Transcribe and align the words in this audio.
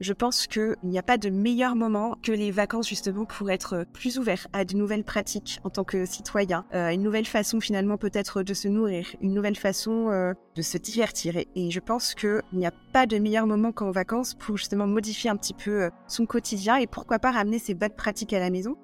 Je 0.00 0.12
pense 0.12 0.46
qu'il 0.46 0.76
n'y 0.84 0.98
a 0.98 1.02
pas 1.02 1.18
de 1.18 1.28
meilleur 1.28 1.74
moment 1.74 2.16
que 2.22 2.30
les 2.30 2.52
vacances 2.52 2.88
justement 2.88 3.24
pour 3.24 3.50
être 3.50 3.84
plus 3.92 4.18
ouvert 4.18 4.46
à 4.52 4.64
de 4.64 4.76
nouvelles 4.76 5.02
pratiques 5.02 5.58
en 5.64 5.70
tant 5.70 5.82
que 5.82 6.06
citoyen, 6.06 6.64
euh, 6.72 6.90
une 6.90 7.02
nouvelle 7.02 7.26
façon 7.26 7.58
finalement 7.60 7.96
peut-être 7.96 8.44
de 8.44 8.54
se 8.54 8.68
nourrir, 8.68 9.08
une 9.20 9.34
nouvelle 9.34 9.56
façon 9.56 10.08
euh, 10.10 10.34
de 10.54 10.62
se 10.62 10.78
divertir. 10.78 11.36
Et, 11.36 11.70
je 11.70 11.80
pense 11.80 12.14
qu'il 12.14 12.40
n'y 12.52 12.66
a 12.66 12.72
pas 12.92 13.06
de 13.06 13.18
meilleur 13.18 13.46
moment 13.46 13.72
qu'en 13.72 13.90
vacances 13.90 14.34
pour 14.34 14.56
justement 14.56 14.86
modifier 14.86 15.30
un 15.30 15.36
petit 15.36 15.54
peu 15.54 15.82
euh, 15.82 15.90
son 16.06 16.26
quotidien 16.26 16.76
et 16.76 16.86
pourquoi 16.86 17.18
pas 17.18 17.32
ramener 17.32 17.58
ces 17.58 17.74
bonnes 17.74 17.90
pratiques 17.90 18.32
à 18.32 18.38
la 18.38 18.50
maison. 18.50 18.76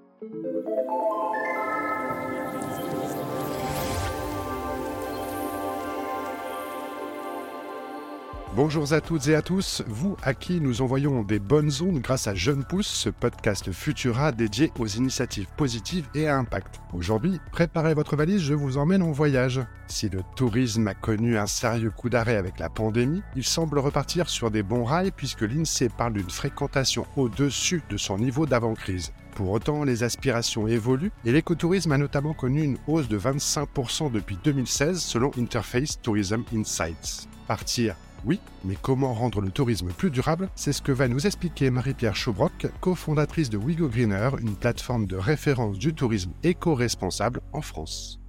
Bonjour 8.56 8.92
à 8.92 9.00
toutes 9.00 9.26
et 9.26 9.34
à 9.34 9.42
tous, 9.42 9.82
vous 9.88 10.16
à 10.22 10.32
qui 10.32 10.60
nous 10.60 10.80
envoyons 10.80 11.24
des 11.24 11.40
bonnes 11.40 11.72
ondes 11.80 11.98
grâce 11.98 12.28
à 12.28 12.36
Jeune 12.36 12.62
Pousse, 12.62 12.86
ce 12.86 13.08
podcast 13.08 13.72
Futura 13.72 14.30
dédié 14.30 14.70
aux 14.78 14.86
initiatives 14.86 15.48
positives 15.56 16.06
et 16.14 16.28
à 16.28 16.36
impact. 16.36 16.80
Aujourd'hui, 16.92 17.40
préparez 17.50 17.94
votre 17.94 18.14
valise, 18.14 18.42
je 18.42 18.54
vous 18.54 18.78
emmène 18.78 19.02
en 19.02 19.10
voyage. 19.10 19.60
Si 19.88 20.08
le 20.08 20.20
tourisme 20.36 20.86
a 20.86 20.94
connu 20.94 21.36
un 21.36 21.48
sérieux 21.48 21.90
coup 21.90 22.08
d'arrêt 22.08 22.36
avec 22.36 22.60
la 22.60 22.68
pandémie, 22.68 23.24
il 23.34 23.42
semble 23.42 23.80
repartir 23.80 24.30
sur 24.30 24.52
des 24.52 24.62
bons 24.62 24.84
rails 24.84 25.10
puisque 25.10 25.42
l'INSEE 25.42 25.88
parle 25.88 26.12
d'une 26.12 26.30
fréquentation 26.30 27.06
au-dessus 27.16 27.82
de 27.90 27.96
son 27.96 28.18
niveau 28.18 28.46
d'avant-crise. 28.46 29.12
Pour 29.34 29.50
autant, 29.50 29.82
les 29.82 30.04
aspirations 30.04 30.68
évoluent 30.68 31.10
et 31.24 31.32
l'écotourisme 31.32 31.90
a 31.90 31.98
notamment 31.98 32.34
connu 32.34 32.62
une 32.62 32.78
hausse 32.86 33.08
de 33.08 33.18
25% 33.18 34.12
depuis 34.12 34.38
2016 34.44 35.00
selon 35.00 35.32
Interface 35.36 36.00
Tourism 36.00 36.44
Insights. 36.54 37.26
Partir 37.48 37.96
oui, 38.26 38.40
mais 38.64 38.76
comment 38.80 39.12
rendre 39.12 39.40
le 39.40 39.50
tourisme 39.50 39.88
plus 39.88 40.10
durable? 40.10 40.48
C'est 40.54 40.72
ce 40.72 40.82
que 40.82 40.92
va 40.92 41.08
nous 41.08 41.26
expliquer 41.26 41.70
Marie-Pierre 41.70 42.16
Chaubroc, 42.16 42.66
cofondatrice 42.80 43.50
de 43.50 43.56
Wigo 43.56 43.88
Greener, 43.88 44.30
une 44.40 44.56
plateforme 44.56 45.06
de 45.06 45.16
référence 45.16 45.78
du 45.78 45.94
tourisme 45.94 46.32
éco-responsable 46.42 47.40
en 47.52 47.60
France. 47.60 48.20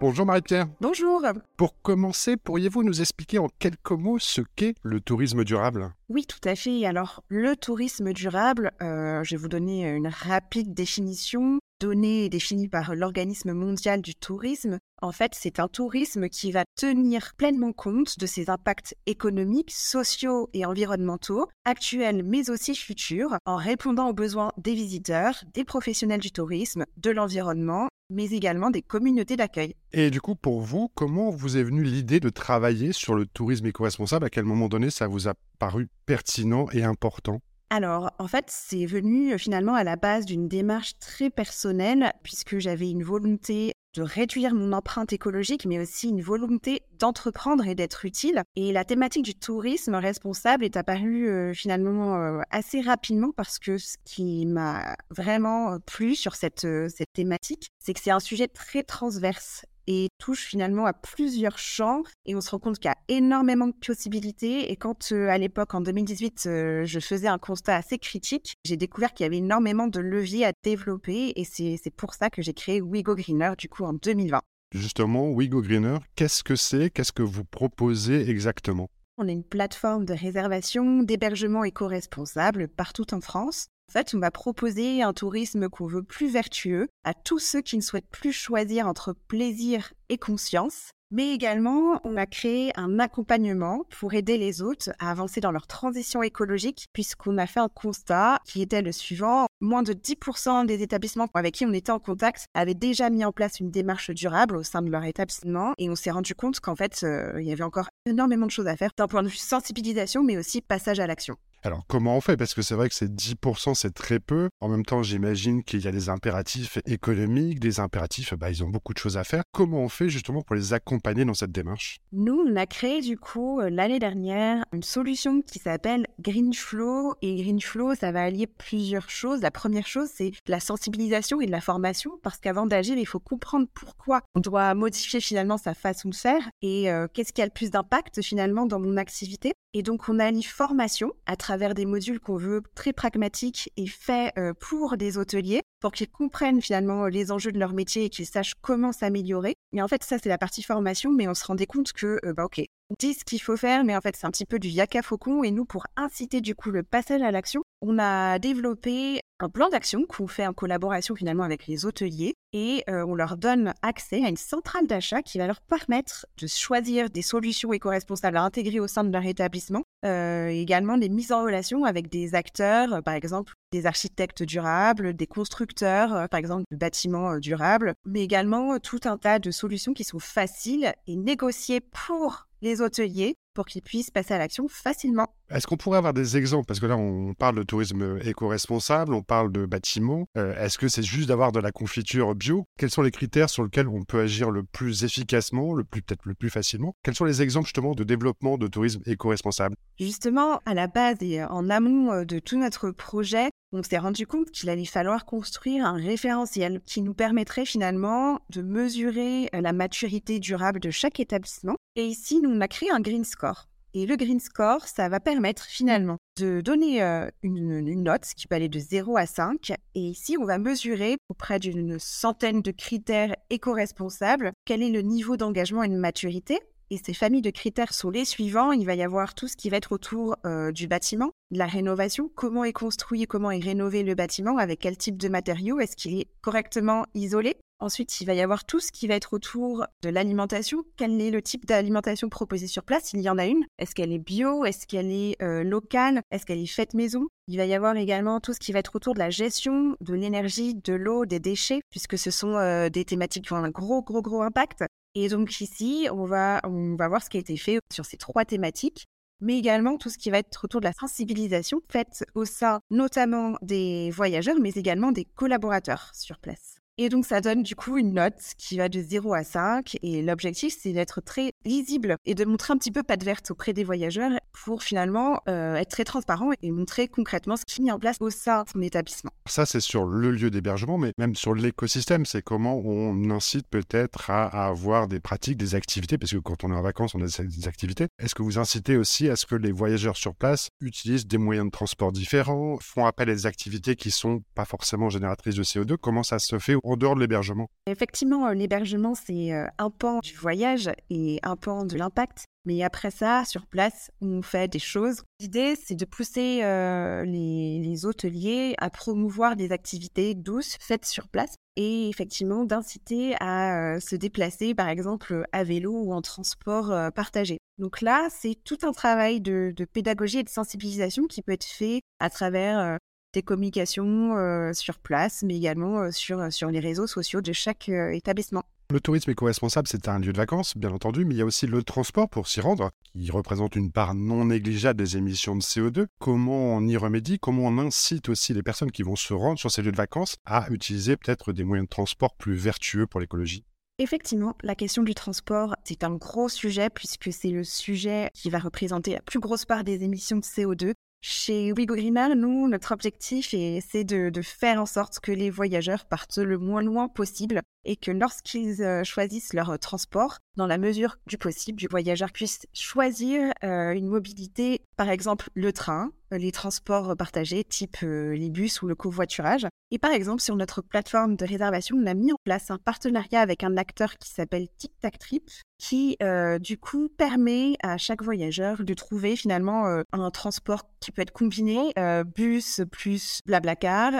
Bonjour 0.00 0.26
Marie-Pierre. 0.26 0.66
Bonjour. 0.80 1.22
Pour 1.56 1.80
commencer, 1.80 2.36
pourriez-vous 2.36 2.82
nous 2.82 3.00
expliquer 3.00 3.38
en 3.38 3.48
quelques 3.58 3.92
mots 3.92 4.18
ce 4.18 4.42
qu'est 4.56 4.74
le 4.82 5.00
tourisme 5.00 5.44
durable? 5.44 5.92
Oui, 6.10 6.26
tout 6.26 6.46
à 6.46 6.54
fait. 6.56 6.84
Alors, 6.84 7.22
le 7.28 7.56
tourisme 7.56 8.12
durable, 8.12 8.72
euh, 8.82 9.22
je 9.24 9.30
vais 9.30 9.40
vous 9.40 9.48
donner 9.48 9.88
une 9.88 10.08
rapide 10.08 10.74
définition 10.74 11.58
donnée 11.84 12.24
et 12.24 12.28
définie 12.30 12.68
par 12.68 12.94
l'Organisme 12.94 13.52
mondial 13.52 14.00
du 14.00 14.14
tourisme. 14.14 14.78
En 15.02 15.12
fait, 15.12 15.32
c'est 15.34 15.60
un 15.60 15.68
tourisme 15.68 16.30
qui 16.30 16.50
va 16.50 16.64
tenir 16.76 17.34
pleinement 17.36 17.74
compte 17.74 18.18
de 18.18 18.24
ses 18.24 18.48
impacts 18.48 18.96
économiques, 19.04 19.70
sociaux 19.70 20.48
et 20.54 20.64
environnementaux, 20.64 21.46
actuels 21.66 22.22
mais 22.24 22.48
aussi 22.48 22.74
futurs, 22.74 23.36
en 23.44 23.56
répondant 23.56 24.08
aux 24.08 24.14
besoins 24.14 24.50
des 24.56 24.72
visiteurs, 24.72 25.44
des 25.52 25.64
professionnels 25.64 26.22
du 26.22 26.32
tourisme, 26.32 26.86
de 26.96 27.10
l'environnement, 27.10 27.88
mais 28.08 28.30
également 28.30 28.70
des 28.70 28.80
communautés 28.80 29.36
d'accueil. 29.36 29.74
Et 29.92 30.10
du 30.10 30.22
coup, 30.22 30.36
pour 30.36 30.62
vous, 30.62 30.90
comment 30.94 31.28
vous 31.28 31.58
est 31.58 31.64
venue 31.64 31.84
l'idée 31.84 32.18
de 32.18 32.30
travailler 32.30 32.92
sur 32.92 33.14
le 33.14 33.26
tourisme 33.26 33.66
éco-responsable? 33.66 34.24
À 34.24 34.30
quel 34.30 34.44
moment 34.44 34.68
donné 34.68 34.88
ça 34.88 35.06
vous 35.06 35.28
a 35.28 35.34
paru 35.58 35.88
pertinent 36.06 36.66
et 36.72 36.82
important? 36.82 37.42
Alors, 37.70 38.12
en 38.18 38.28
fait, 38.28 38.44
c'est 38.48 38.86
venu 38.86 39.32
euh, 39.32 39.38
finalement 39.38 39.74
à 39.74 39.84
la 39.84 39.96
base 39.96 40.26
d'une 40.26 40.48
démarche 40.48 40.98
très 41.00 41.30
personnelle, 41.30 42.12
puisque 42.22 42.58
j'avais 42.58 42.90
une 42.90 43.02
volonté 43.02 43.72
de 43.94 44.02
réduire 44.02 44.54
mon 44.54 44.72
empreinte 44.72 45.12
écologique, 45.12 45.66
mais 45.66 45.78
aussi 45.78 46.08
une 46.08 46.20
volonté 46.20 46.82
d'entreprendre 46.98 47.66
et 47.66 47.74
d'être 47.74 48.04
utile. 48.04 48.42
Et 48.56 48.72
la 48.72 48.84
thématique 48.84 49.24
du 49.24 49.34
tourisme 49.34 49.94
responsable 49.94 50.64
est 50.64 50.76
apparue 50.76 51.28
euh, 51.28 51.52
finalement 51.52 52.16
euh, 52.16 52.40
assez 52.50 52.80
rapidement 52.80 53.30
parce 53.36 53.58
que 53.58 53.78
ce 53.78 53.96
qui 54.04 54.46
m'a 54.46 54.96
vraiment 55.10 55.78
plu 55.80 56.16
sur 56.16 56.34
cette, 56.34 56.66
cette 56.88 57.12
thématique, 57.12 57.68
c'est 57.78 57.94
que 57.94 58.00
c'est 58.00 58.10
un 58.10 58.20
sujet 58.20 58.48
très 58.48 58.82
transverse 58.82 59.64
et 59.86 60.08
touche 60.18 60.44
finalement 60.44 60.86
à 60.86 60.92
plusieurs 60.92 61.58
champs 61.58 62.02
et 62.26 62.34
on 62.34 62.40
se 62.40 62.50
rend 62.50 62.58
compte 62.58 62.78
qu'il 62.78 62.90
y 62.90 62.92
a 62.92 62.96
énormément 63.08 63.66
de 63.66 63.74
possibilités 63.74 64.70
et 64.70 64.76
quand 64.76 65.12
euh, 65.12 65.28
à 65.28 65.38
l'époque 65.38 65.74
en 65.74 65.80
2018 65.80 66.44
euh, 66.46 66.84
je 66.84 67.00
faisais 67.00 67.28
un 67.28 67.38
constat 67.38 67.76
assez 67.76 67.98
critique, 67.98 68.54
j'ai 68.64 68.76
découvert 68.76 69.12
qu'il 69.12 69.24
y 69.24 69.26
avait 69.26 69.38
énormément 69.38 69.86
de 69.86 70.00
leviers 70.00 70.44
à 70.46 70.52
développer 70.62 71.32
et 71.36 71.44
c'est 71.44 71.94
pour 71.96 72.14
ça 72.14 72.30
que 72.30 72.42
j'ai 72.42 72.54
créé 72.54 72.80
WeGo 72.80 73.14
Greener 73.14 73.52
du 73.58 73.68
coup 73.68 73.84
en 73.84 73.92
2020. 73.92 74.40
Justement, 74.74 75.30
WeGo 75.30 75.62
Greener, 75.62 75.98
qu'est-ce 76.16 76.42
que 76.42 76.56
c'est? 76.56 76.90
Qu'est-ce 76.90 77.12
que 77.12 77.22
vous 77.22 77.44
proposez 77.44 78.28
exactement? 78.28 78.88
On 79.16 79.28
est 79.28 79.32
une 79.32 79.44
plateforme 79.44 80.04
de 80.04 80.14
réservation, 80.14 81.04
d'hébergement 81.04 81.62
éco-responsable 81.62 82.66
partout 82.66 83.14
en 83.14 83.20
France. 83.20 83.68
En 83.90 83.92
fait, 83.92 84.14
on 84.14 84.18
va 84.18 84.30
proposer 84.30 85.02
un 85.02 85.12
tourisme 85.12 85.68
qu'on 85.68 85.86
veut 85.86 86.02
plus 86.02 86.28
vertueux 86.28 86.88
à 87.04 87.14
tous 87.14 87.38
ceux 87.38 87.60
qui 87.60 87.76
ne 87.76 87.82
souhaitent 87.82 88.08
plus 88.10 88.32
choisir 88.32 88.88
entre 88.88 89.14
plaisir 89.28 89.92
et 90.08 90.18
conscience. 90.18 90.90
Mais 91.10 91.32
également, 91.32 92.00
on 92.02 92.16
a 92.16 92.26
créé 92.26 92.72
un 92.76 92.98
accompagnement 92.98 93.84
pour 94.00 94.14
aider 94.14 94.36
les 94.36 94.62
hôtes 94.62 94.90
à 94.98 95.12
avancer 95.12 95.40
dans 95.40 95.52
leur 95.52 95.68
transition 95.68 96.24
écologique, 96.24 96.88
puisqu'on 96.92 97.38
a 97.38 97.46
fait 97.46 97.60
un 97.60 97.68
constat 97.68 98.40
qui 98.44 98.62
était 98.62 98.82
le 98.82 98.90
suivant. 98.90 99.46
Moins 99.60 99.84
de 99.84 99.92
10% 99.92 100.66
des 100.66 100.82
établissements 100.82 101.28
avec 101.34 101.54
qui 101.54 101.66
on 101.66 101.72
était 101.72 101.92
en 101.92 102.00
contact 102.00 102.46
avaient 102.54 102.74
déjà 102.74 103.10
mis 103.10 103.24
en 103.24 103.30
place 103.30 103.60
une 103.60 103.70
démarche 103.70 104.10
durable 104.10 104.56
au 104.56 104.64
sein 104.64 104.82
de 104.82 104.90
leur 104.90 105.04
établissement. 105.04 105.72
Et 105.78 105.88
on 105.88 105.94
s'est 105.94 106.10
rendu 106.10 106.34
compte 106.34 106.58
qu'en 106.58 106.74
fait, 106.74 107.02
euh, 107.04 107.40
il 107.40 107.46
y 107.46 107.52
avait 107.52 107.62
encore 107.62 107.90
énormément 108.06 108.46
de 108.46 108.50
choses 108.50 108.66
à 108.66 108.76
faire 108.76 108.90
d'un 108.98 109.06
point 109.06 109.22
de 109.22 109.28
vue 109.28 109.36
sensibilisation, 109.36 110.24
mais 110.24 110.36
aussi 110.36 110.62
passage 110.62 110.98
à 110.98 111.06
l'action. 111.06 111.36
Alors 111.66 111.86
comment 111.88 112.14
on 112.14 112.20
fait? 112.20 112.36
Parce 112.36 112.52
que 112.52 112.60
c'est 112.60 112.74
vrai 112.74 112.90
que 112.90 112.94
c'est 112.94 113.10
10%, 113.10 113.72
c'est 113.72 113.94
très 113.94 114.20
peu. 114.20 114.50
En 114.60 114.68
même 114.68 114.84
temps, 114.84 115.02
j'imagine 115.02 115.64
qu'il 115.64 115.80
y 115.80 115.88
a 115.88 115.92
des 115.92 116.10
impératifs 116.10 116.76
économiques, 116.84 117.58
des 117.58 117.80
impératifs, 117.80 118.34
bah, 118.34 118.50
ils 118.50 118.62
ont 118.62 118.68
beaucoup 118.68 118.92
de 118.92 118.98
choses 118.98 119.16
à 119.16 119.24
faire. 119.24 119.44
Comment 119.50 119.78
on 119.78 119.88
fait 119.88 120.10
justement 120.10 120.42
pour 120.42 120.56
les 120.56 120.74
accompagner 120.74 121.24
dans 121.24 121.32
cette 121.32 121.52
démarche? 121.52 122.00
Nous, 122.12 122.38
on 122.46 122.54
a 122.56 122.66
créé 122.66 123.00
du 123.00 123.16
coup 123.16 123.60
euh, 123.60 123.70
l'année 123.70 123.98
dernière 123.98 124.62
une 124.74 124.82
solution 124.82 125.40
qui 125.40 125.58
s'appelle 125.58 126.06
Greenflow. 126.20 127.14
Et 127.22 127.42
Greenflow, 127.42 127.94
ça 127.94 128.12
va 128.12 128.24
allier 128.24 128.46
plusieurs 128.46 129.08
choses. 129.08 129.40
La 129.40 129.50
première 129.50 129.86
chose, 129.86 130.10
c'est 130.14 130.32
la 130.46 130.60
sensibilisation 130.60 131.40
et 131.40 131.46
de 131.46 131.50
la 131.50 131.62
formation. 131.62 132.10
Parce 132.22 132.36
qu'avant 132.40 132.66
d'agir, 132.66 132.98
il 132.98 133.06
faut 133.06 133.20
comprendre 133.20 133.68
pourquoi 133.72 134.20
on 134.34 134.40
doit 134.40 134.74
modifier 134.74 135.22
finalement 135.22 135.56
sa 135.56 135.72
façon 135.72 136.10
de 136.10 136.14
faire 136.14 136.42
et 136.60 136.92
euh, 136.92 137.06
qu'est-ce 137.10 137.32
qui 137.32 137.40
a 137.40 137.46
le 137.46 137.50
plus 137.50 137.70
d'impact 137.70 138.20
finalement 138.20 138.66
dans 138.66 138.80
mon 138.80 138.98
activité. 138.98 139.54
Et 139.72 139.82
donc, 139.82 140.08
on 140.08 140.20
allie 140.20 140.42
formation 140.42 141.14
à 141.26 141.36
travers 141.36 141.53
travers 141.54 141.74
des 141.74 141.86
modules 141.86 142.18
qu'on 142.18 142.36
veut 142.36 142.62
très 142.74 142.92
pragmatiques 142.92 143.70
et 143.76 143.86
faits 143.86 144.32
euh, 144.38 144.54
pour 144.58 144.96
des 144.96 145.18
hôteliers 145.18 145.62
pour 145.78 145.92
qu'ils 145.92 146.10
comprennent 146.10 146.60
finalement 146.60 147.06
les 147.06 147.30
enjeux 147.30 147.52
de 147.52 147.60
leur 147.60 147.74
métier 147.74 148.06
et 148.06 148.10
qu'ils 148.10 148.26
sachent 148.26 148.54
comment 148.60 148.90
s'améliorer. 148.90 149.54
Et 149.72 149.80
en 149.80 149.86
fait, 149.86 150.02
ça, 150.02 150.16
c'est 150.20 150.28
la 150.28 150.38
partie 150.38 150.64
formation, 150.64 151.12
mais 151.12 151.28
on 151.28 151.34
se 151.34 151.44
rendait 151.44 151.66
compte 151.66 151.92
que, 151.92 152.18
euh, 152.24 152.32
bah, 152.32 152.46
ok, 152.46 152.60
on 152.90 152.94
dit 152.98 153.14
ce 153.14 153.24
qu'il 153.24 153.40
faut 153.40 153.56
faire, 153.56 153.84
mais 153.84 153.94
en 153.94 154.00
fait, 154.00 154.16
c'est 154.16 154.26
un 154.26 154.32
petit 154.32 154.46
peu 154.46 154.58
du 154.58 154.68
yaka 154.68 155.00
faucon. 155.02 155.44
Et 155.44 155.52
nous, 155.52 155.64
pour 155.64 155.86
inciter 155.96 156.40
du 156.40 156.56
coup 156.56 156.72
le 156.72 156.82
passage 156.82 157.22
à 157.22 157.30
l'action, 157.30 157.62
on 157.82 158.00
a 158.00 158.40
développé 158.40 159.20
un 159.38 159.48
plan 159.48 159.68
d'action 159.68 160.06
qu'on 160.06 160.26
fait 160.26 160.46
en 160.46 160.54
collaboration 160.54 161.14
finalement 161.14 161.44
avec 161.44 161.68
les 161.68 161.86
hôteliers 161.86 162.34
et 162.54 162.84
euh, 162.88 163.04
on 163.06 163.16
leur 163.16 163.36
donne 163.36 163.74
accès 163.82 164.24
à 164.24 164.28
une 164.28 164.36
centrale 164.36 164.86
d'achat 164.86 165.22
qui 165.22 165.38
va 165.38 165.46
leur 165.48 165.60
permettre 165.60 166.24
de 166.40 166.46
choisir 166.46 167.10
des 167.10 167.20
solutions 167.20 167.72
éco-responsables 167.72 168.36
à 168.36 168.44
intégrer 168.44 168.78
au 168.78 168.86
sein 168.86 169.02
de 169.02 169.12
leur 169.12 169.26
établissement. 169.26 169.82
Euh, 170.06 170.46
également 170.46 170.96
des 170.96 171.08
mises 171.08 171.32
en 171.32 171.42
relation 171.42 171.84
avec 171.84 172.08
des 172.08 172.36
acteurs, 172.36 172.94
euh, 172.94 173.00
par 173.02 173.14
exemple 173.14 173.52
des 173.72 173.86
architectes 173.86 174.44
durables, 174.44 175.14
des 175.14 175.26
constructeurs, 175.26 176.28
par 176.28 176.38
exemple 176.38 176.62
de 176.70 176.76
bâtiments 176.76 177.38
durables, 177.38 177.94
mais 178.06 178.22
également 178.22 178.78
tout 178.78 179.00
un 179.04 179.18
tas 179.18 179.40
de 179.40 179.50
solutions 179.50 179.94
qui 179.94 180.04
sont 180.04 180.20
faciles 180.20 180.94
et 181.08 181.16
négociées 181.16 181.80
pour 181.80 182.46
les 182.62 182.80
hôteliers 182.80 183.36
pour 183.54 183.66
qu'ils 183.66 183.82
puissent 183.82 184.10
passer 184.10 184.34
à 184.34 184.38
l'action 184.38 184.66
facilement. 184.68 185.28
Est-ce 185.50 185.66
qu'on 185.66 185.76
pourrait 185.76 185.98
avoir 185.98 186.12
des 186.12 186.36
exemples? 186.36 186.66
Parce 186.66 186.80
que 186.80 186.86
là, 186.86 186.96
on 186.96 187.34
parle 187.34 187.54
de 187.54 187.62
tourisme 187.62 188.18
éco-responsable, 188.24 189.14
on 189.14 189.22
parle 189.22 189.52
de 189.52 189.64
bâtiments. 189.64 190.26
Euh, 190.36 190.54
est-ce 190.56 190.76
que 190.76 190.88
c'est 190.88 191.02
juste 191.02 191.28
d'avoir 191.28 191.52
de 191.52 191.60
la 191.60 191.70
confiture 191.70 192.34
bio? 192.34 192.66
Quels 192.78 192.90
sont 192.90 193.02
les 193.02 193.12
critères 193.12 193.48
sur 193.48 193.62
lesquels 193.62 193.88
on 193.88 194.02
peut 194.02 194.20
agir 194.20 194.50
le 194.50 194.64
plus 194.64 195.04
efficacement, 195.04 195.72
le 195.74 195.84
plus 195.84 196.02
peut-être 196.02 196.24
le 196.24 196.34
plus 196.34 196.50
facilement? 196.50 196.94
Quels 197.02 197.14
sont 197.14 197.24
les 197.24 197.42
exemples 197.42 197.66
justement 197.66 197.94
de 197.94 198.04
développement 198.04 198.58
de 198.58 198.66
tourisme 198.66 199.02
éco-responsable? 199.06 199.76
Justement, 199.98 200.60
à 200.66 200.74
la 200.74 200.88
base 200.88 201.18
et 201.20 201.44
en 201.44 201.70
amont 201.70 202.12
euh, 202.12 202.24
de 202.24 202.40
tout 202.40 202.58
notre 202.58 202.90
projet, 202.90 203.50
on 203.74 203.82
s'est 203.82 203.98
rendu 203.98 204.26
compte 204.26 204.50
qu'il 204.50 204.70
allait 204.70 204.84
falloir 204.84 205.26
construire 205.26 205.84
un 205.84 205.94
référentiel 205.94 206.80
qui 206.86 207.02
nous 207.02 207.14
permettrait 207.14 207.66
finalement 207.66 208.40
de 208.50 208.62
mesurer 208.62 209.50
euh, 209.54 209.60
la 209.60 209.72
maturité 209.72 210.38
durable 210.38 210.80
de 210.80 210.90
chaque 210.90 211.18
établissement. 211.18 211.76
Et 211.96 212.06
ici, 212.06 212.40
nous, 212.40 212.50
on 212.50 212.60
a 212.60 212.68
créé 212.68 212.90
un 212.90 213.00
Green 213.00 213.24
Score. 213.24 213.68
Et 213.96 214.06
le 214.06 214.16
Green 214.16 214.40
Score, 214.40 214.86
ça 214.86 215.08
va 215.08 215.20
permettre 215.20 215.64
finalement 215.64 216.18
de 216.36 216.60
donner 216.60 217.02
euh, 217.02 217.28
une, 217.42 218.02
note 218.02 218.26
qui 218.36 218.48
peut 218.48 218.56
aller 218.56 218.68
de 218.68 218.78
0 218.78 219.16
à 219.16 219.26
5. 219.26 219.72
Et 219.94 220.00
ici, 220.00 220.36
on 220.40 220.44
va 220.44 220.58
mesurer 220.58 221.16
auprès 221.28 221.60
d'une 221.60 221.98
centaine 221.98 222.60
de 222.60 222.72
critères 222.72 223.36
éco-responsables 223.50 224.52
quel 224.64 224.82
est 224.82 224.90
le 224.90 225.02
niveau 225.02 225.36
d'engagement 225.36 225.84
et 225.84 225.88
de 225.88 225.96
maturité. 225.96 226.60
Et 226.90 226.98
ces 226.98 227.14
familles 227.14 227.42
de 227.42 227.50
critères 227.50 227.94
sont 227.94 228.10
les 228.10 228.24
suivants. 228.24 228.72
Il 228.72 228.84
va 228.84 228.94
y 228.94 229.02
avoir 229.02 229.34
tout 229.34 229.48
ce 229.48 229.56
qui 229.56 229.70
va 229.70 229.76
être 229.76 229.92
autour 229.92 230.36
euh, 230.44 230.72
du 230.72 230.86
bâtiment, 230.86 231.30
la 231.50 231.66
rénovation, 231.66 232.30
comment 232.34 232.64
est 232.64 232.72
construit, 232.72 233.26
comment 233.26 233.50
est 233.50 233.62
rénové 233.62 234.02
le 234.02 234.14
bâtiment, 234.14 234.58
avec 234.58 234.80
quel 234.80 234.96
type 234.96 235.16
de 235.16 235.28
matériaux, 235.28 235.78
est-ce 235.80 235.96
qu'il 235.96 236.18
est 236.18 236.28
correctement 236.40 237.06
isolé? 237.14 237.56
Ensuite, 237.80 238.20
il 238.20 238.24
va 238.24 238.34
y 238.34 238.40
avoir 238.40 238.64
tout 238.64 238.80
ce 238.80 238.92
qui 238.92 239.08
va 239.08 239.14
être 239.14 239.34
autour 239.34 239.84
de 240.02 240.08
l'alimentation. 240.08 240.84
Quel 240.96 241.20
est 241.20 241.30
le 241.30 241.42
type 241.42 241.66
d'alimentation 241.66 242.28
proposée 242.28 242.68
sur 242.68 242.84
place? 242.84 243.12
Il 243.12 243.20
y 243.20 243.28
en 243.28 243.36
a 243.36 243.46
une. 243.46 243.66
Est-ce 243.78 243.94
qu'elle 243.94 244.12
est 244.12 244.18
bio? 244.18 244.64
Est-ce 244.64 244.86
qu'elle 244.86 245.10
est 245.10 245.36
euh, 245.42 245.64
locale? 245.64 246.22
Est-ce 246.30 246.46
qu'elle 246.46 246.60
est 246.60 246.66
faite 246.66 246.94
maison? 246.94 247.26
Il 247.48 247.58
va 247.58 247.66
y 247.66 247.74
avoir 247.74 247.96
également 247.96 248.40
tout 248.40 248.54
ce 248.54 248.60
qui 248.60 248.72
va 248.72 248.78
être 248.78 248.96
autour 248.96 249.12
de 249.12 249.18
la 249.18 249.28
gestion 249.28 249.96
de 250.00 250.14
l'énergie, 250.14 250.74
de 250.74 250.94
l'eau, 250.94 251.26
des 251.26 251.40
déchets, 251.40 251.80
puisque 251.90 252.16
ce 252.16 252.30
sont 252.30 252.56
euh, 252.56 252.88
des 252.88 253.04
thématiques 253.04 253.46
qui 253.46 253.52
ont 253.52 253.56
un 253.56 253.70
gros, 253.70 254.02
gros, 254.02 254.22
gros 254.22 254.42
impact. 254.42 254.84
Et 255.14 255.28
donc 255.28 255.60
ici, 255.60 256.08
on 256.10 256.24
va, 256.24 256.60
on 256.64 256.96
va 256.96 257.08
voir 257.08 257.22
ce 257.22 257.28
qui 257.28 257.36
a 257.36 257.40
été 257.40 257.56
fait 257.56 257.80
sur 257.92 258.06
ces 258.06 258.16
trois 258.16 258.44
thématiques 258.44 259.04
mais 259.40 259.58
également 259.58 259.96
tout 259.98 260.10
ce 260.10 260.18
qui 260.18 260.30
va 260.30 260.38
être 260.38 260.64
autour 260.64 260.80
de 260.80 260.86
la 260.86 260.92
sensibilisation 260.92 261.80
faite 261.90 262.24
au 262.34 262.44
sein 262.44 262.80
notamment 262.90 263.56
des 263.62 264.10
voyageurs, 264.10 264.56
mais 264.60 264.70
également 264.70 265.12
des 265.12 265.24
collaborateurs 265.24 266.10
sur 266.14 266.38
place. 266.38 266.73
Et 266.96 267.08
donc, 267.08 267.26
ça 267.26 267.40
donne 267.40 267.64
du 267.64 267.74
coup 267.74 267.98
une 267.98 268.12
note 268.12 268.40
qui 268.56 268.76
va 268.76 268.88
de 268.88 269.02
0 269.02 269.34
à 269.34 269.42
5. 269.42 269.96
Et 270.02 270.22
l'objectif, 270.22 270.76
c'est 270.80 270.92
d'être 270.92 271.20
très 271.20 271.50
lisible 271.64 272.16
et 272.24 272.36
de 272.36 272.44
montrer 272.44 272.72
un 272.72 272.76
petit 272.76 272.92
peu 272.92 273.02
patte 273.02 273.24
verte 273.24 273.50
auprès 273.50 273.72
des 273.72 273.82
voyageurs 273.82 274.30
pour 274.52 274.84
finalement 274.84 275.40
euh, 275.48 275.74
être 275.74 275.90
très 275.90 276.04
transparent 276.04 276.50
et 276.62 276.70
montrer 276.70 277.08
concrètement 277.08 277.56
ce 277.56 277.64
qui 277.66 277.80
est 277.80 277.84
mis 277.84 277.90
en 277.90 277.98
place 277.98 278.16
au 278.20 278.30
sein 278.30 278.62
de 278.62 278.68
son 278.68 278.80
établissement. 278.80 279.32
Ça, 279.46 279.66
c'est 279.66 279.80
sur 279.80 280.04
le 280.04 280.30
lieu 280.30 280.50
d'hébergement, 280.50 280.96
mais 280.96 281.12
même 281.18 281.34
sur 281.34 281.52
l'écosystème, 281.54 282.26
c'est 282.26 282.42
comment 282.42 282.76
on 282.76 283.28
incite 283.30 283.66
peut-être 283.68 284.30
à, 284.30 284.46
avoir 284.68 285.08
des 285.08 285.18
pratiques, 285.18 285.56
des 285.56 285.74
activités, 285.74 286.16
parce 286.16 286.30
que 286.30 286.38
quand 286.38 286.62
on 286.62 286.70
est 286.70 286.76
en 286.76 286.82
vacances, 286.82 287.16
on 287.16 287.20
a 287.20 287.26
des 287.26 287.66
activités. 287.66 288.06
Est-ce 288.20 288.36
que 288.36 288.44
vous 288.44 288.58
incitez 288.58 288.96
aussi 288.96 289.28
à 289.28 289.34
ce 289.34 289.46
que 289.46 289.56
les 289.56 289.72
voyageurs 289.72 290.16
sur 290.16 290.36
place 290.36 290.68
utilisent 290.80 291.26
des 291.26 291.38
moyens 291.38 291.66
de 291.66 291.72
transport 291.72 292.12
différents, 292.12 292.78
font 292.80 293.04
appel 293.04 293.30
à 293.30 293.34
des 293.34 293.46
activités 293.46 293.96
qui 293.96 294.12
sont 294.12 294.44
pas 294.54 294.64
forcément 294.64 295.10
génératrices 295.10 295.56
de 295.56 295.64
CO2 295.64 295.96
Comment 296.00 296.22
ça 296.22 296.38
se 296.38 296.60
fait 296.60 296.76
en 296.84 296.96
dehors 296.96 297.14
de 297.14 297.20
l'hébergement 297.20 297.68
Effectivement, 297.86 298.46
euh, 298.46 298.54
l'hébergement, 298.54 299.14
c'est 299.14 299.52
euh, 299.52 299.66
un 299.78 299.90
pan 299.90 300.20
du 300.20 300.34
voyage 300.34 300.90
et 301.10 301.40
un 301.42 301.56
pan 301.56 301.84
de 301.84 301.96
l'impact. 301.96 302.44
Mais 302.66 302.82
après 302.82 303.10
ça, 303.10 303.44
sur 303.44 303.66
place, 303.66 304.10
on 304.22 304.40
fait 304.40 304.68
des 304.68 304.78
choses. 304.78 305.22
L'idée, 305.40 305.74
c'est 305.76 305.94
de 305.94 306.04
pousser 306.04 306.60
euh, 306.62 307.24
les, 307.24 308.06
hôteliers 308.06 308.74
à 308.78 308.90
promouvoir 308.90 309.54
des 309.56 309.70
activités 309.70 310.34
douces 310.34 310.76
faites 310.80 311.04
sur 311.04 311.28
place 311.28 311.54
et 311.76 312.08
effectivement 312.08 312.64
d'inciter 312.64 313.34
à 313.40 313.98
se 314.00 314.16
déplacer, 314.16 314.74
par 314.74 314.88
exemple, 314.88 315.44
à 315.52 315.64
vélo 315.64 315.92
ou 315.92 316.12
en 316.12 316.22
transport 316.22 316.92
partagé. 317.14 317.58
Donc 317.78 318.00
là, 318.00 318.28
c'est 318.30 318.56
tout 318.64 318.78
un 318.82 318.92
travail 318.92 319.40
de, 319.40 319.72
pédagogie 319.92 320.38
et 320.38 320.44
de 320.44 320.48
sensibilisation 320.48 321.26
qui 321.26 321.42
peut 321.42 321.52
être 321.52 321.64
fait 321.64 322.00
à 322.18 322.30
travers 322.30 322.98
des 323.34 323.42
communications 323.42 324.36
euh, 324.36 324.72
sur 324.72 324.98
place, 324.98 325.42
mais 325.42 325.56
également 325.56 326.00
euh, 326.00 326.10
sur, 326.10 326.38
euh, 326.38 326.50
sur 326.50 326.70
les 326.70 326.80
réseaux 326.80 327.06
sociaux 327.06 327.42
de 327.42 327.52
chaque 327.52 327.88
établissement. 327.88 328.62
Le 328.90 329.00
tourisme 329.00 329.30
éco-responsable, 329.30 329.88
c'est 329.88 330.08
un 330.08 330.18
lieu 330.18 330.32
de 330.32 330.36
vacances, 330.36 330.76
bien 330.76 330.92
entendu, 330.92 331.24
mais 331.24 331.34
il 331.34 331.38
y 331.38 331.42
a 331.42 331.44
aussi 331.44 331.66
le 331.66 331.82
transport 331.82 332.28
pour 332.28 332.46
s'y 332.46 332.60
rendre, 332.60 332.90
qui 333.14 333.30
représente 333.30 333.76
une 333.76 333.90
part 333.90 334.14
non 334.14 334.46
négligeable 334.46 334.98
des 334.98 335.16
émissions 335.16 335.56
de 335.56 335.62
CO2. 335.62 336.06
Comment 336.20 336.76
on 336.76 336.86
y 336.86 336.96
remédie? 336.96 337.38
Comment 337.38 337.64
on 337.64 337.78
incite 337.78 338.28
aussi 338.28 338.54
les 338.54 338.62
personnes 338.62 338.92
qui 338.92 339.02
vont 339.02 339.16
se 339.16 339.32
rendre 339.32 339.58
sur 339.58 339.70
ces 339.70 339.82
lieux 339.82 339.90
de 339.90 339.96
vacances 339.96 340.36
à 340.44 340.66
utiliser 340.70 341.16
peut-être 341.16 341.52
des 341.52 341.64
moyens 341.64 341.86
de 341.86 341.90
transport 341.90 342.34
plus 342.36 342.54
vertueux 342.54 343.06
pour 343.06 343.20
l'écologie? 343.20 343.64
Effectivement, 343.98 344.56
la 344.62 344.74
question 344.74 345.02
du 345.02 345.14
transport, 345.14 345.76
c'est 345.84 346.04
un 346.04 346.14
gros 346.16 346.48
sujet 346.48 346.90
puisque 346.90 347.32
c'est 347.32 347.50
le 347.50 347.64
sujet 347.64 348.30
qui 348.34 348.50
va 348.50 348.58
représenter 348.58 349.12
la 349.12 349.22
plus 349.22 349.38
grosse 349.38 349.64
part 349.64 349.84
des 349.84 350.02
émissions 350.02 350.36
de 350.36 350.42
CO2. 350.42 350.94
Chez 351.26 351.72
Wigo 351.72 351.94
Greener, 351.94 352.34
nous, 352.36 352.68
notre 352.68 352.92
objectif, 352.92 353.48
c'est 353.48 354.04
de, 354.04 354.28
de, 354.28 354.42
faire 354.42 354.78
en 354.78 354.84
sorte 354.84 355.20
que 355.20 355.32
les 355.32 355.48
voyageurs 355.48 356.04
partent 356.04 356.36
le 356.36 356.58
moins 356.58 356.82
loin 356.82 357.08
possible 357.08 357.62
et 357.86 357.96
que 357.96 358.10
lorsqu'ils 358.10 358.82
euh, 358.82 359.04
choisissent 359.04 359.54
leur 359.54 359.78
transport, 359.78 360.36
dans 360.58 360.66
la 360.66 360.76
mesure 360.76 361.16
du 361.26 361.38
possible, 361.38 361.78
du 361.78 361.86
voyageur 361.86 362.30
puisse 362.30 362.66
choisir 362.74 363.54
euh, 363.64 363.92
une 363.92 364.06
mobilité, 364.06 364.82
par 364.98 365.08
exemple 365.08 365.48
le 365.54 365.72
train, 365.72 366.10
euh, 366.10 366.23
les 366.36 366.52
transports 366.52 367.16
partagés 367.16 367.64
type 367.64 367.98
les 368.00 368.50
bus 368.50 368.82
ou 368.82 368.86
le 368.86 368.94
covoiturage. 368.94 369.66
Et 369.90 369.98
par 369.98 370.10
exemple, 370.10 370.42
sur 370.42 370.56
notre 370.56 370.82
plateforme 370.82 371.36
de 371.36 371.44
réservation, 371.44 371.96
on 371.96 372.06
a 372.06 372.14
mis 372.14 372.32
en 372.32 372.36
place 372.44 372.70
un 372.70 372.78
partenariat 372.78 373.40
avec 373.40 373.62
un 373.62 373.76
acteur 373.76 374.16
qui 374.16 374.30
s'appelle 374.30 374.66
Tic 374.76 374.92
Tac 375.00 375.18
Trip, 375.18 375.48
qui 375.78 376.16
du 376.60 376.78
coup 376.78 377.08
permet 377.16 377.76
à 377.82 377.96
chaque 377.96 378.22
voyageur 378.22 378.82
de 378.82 378.94
trouver 378.94 379.36
finalement 379.36 380.02
un 380.12 380.30
transport 380.30 380.82
qui 381.00 381.12
peut 381.12 381.22
être 381.22 381.32
combiné, 381.32 381.92
bus 382.34 382.80
plus 382.90 383.40
blablacar, 383.46 384.12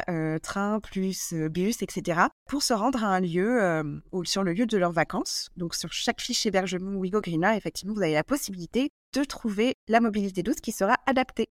train 0.43 0.81
plus 0.81 1.35
bus, 1.51 1.83
etc., 1.83 2.21
pour 2.49 2.63
se 2.63 2.75
rendre 2.75 3.03
à 3.03 3.09
un 3.09 3.21
lieu 3.21 3.83
ou 4.13 4.25
sur 4.25 4.45
le 4.45 4.53
lieu 4.53 4.67
de 4.67 4.77
leurs 4.77 4.93
vacances. 4.93 5.49
Donc 5.57 5.75
sur 5.75 5.93
chaque 5.93 6.21
fiche 6.21 6.47
hébergement 6.47 6.93
Wigo 6.99 7.21
Greener, 7.21 7.57
effectivement, 7.57 7.95
vous 7.95 8.03
avez 8.03 8.15
la 8.15 8.25
possibilité 8.25 8.91
de 9.13 9.25
trouver 9.25 9.75
la 9.89 10.01
mobilité 10.01 10.43
douce 10.43 10.61
qui 10.61 10.73
sera 10.73 10.97
adaptée. 11.07 11.47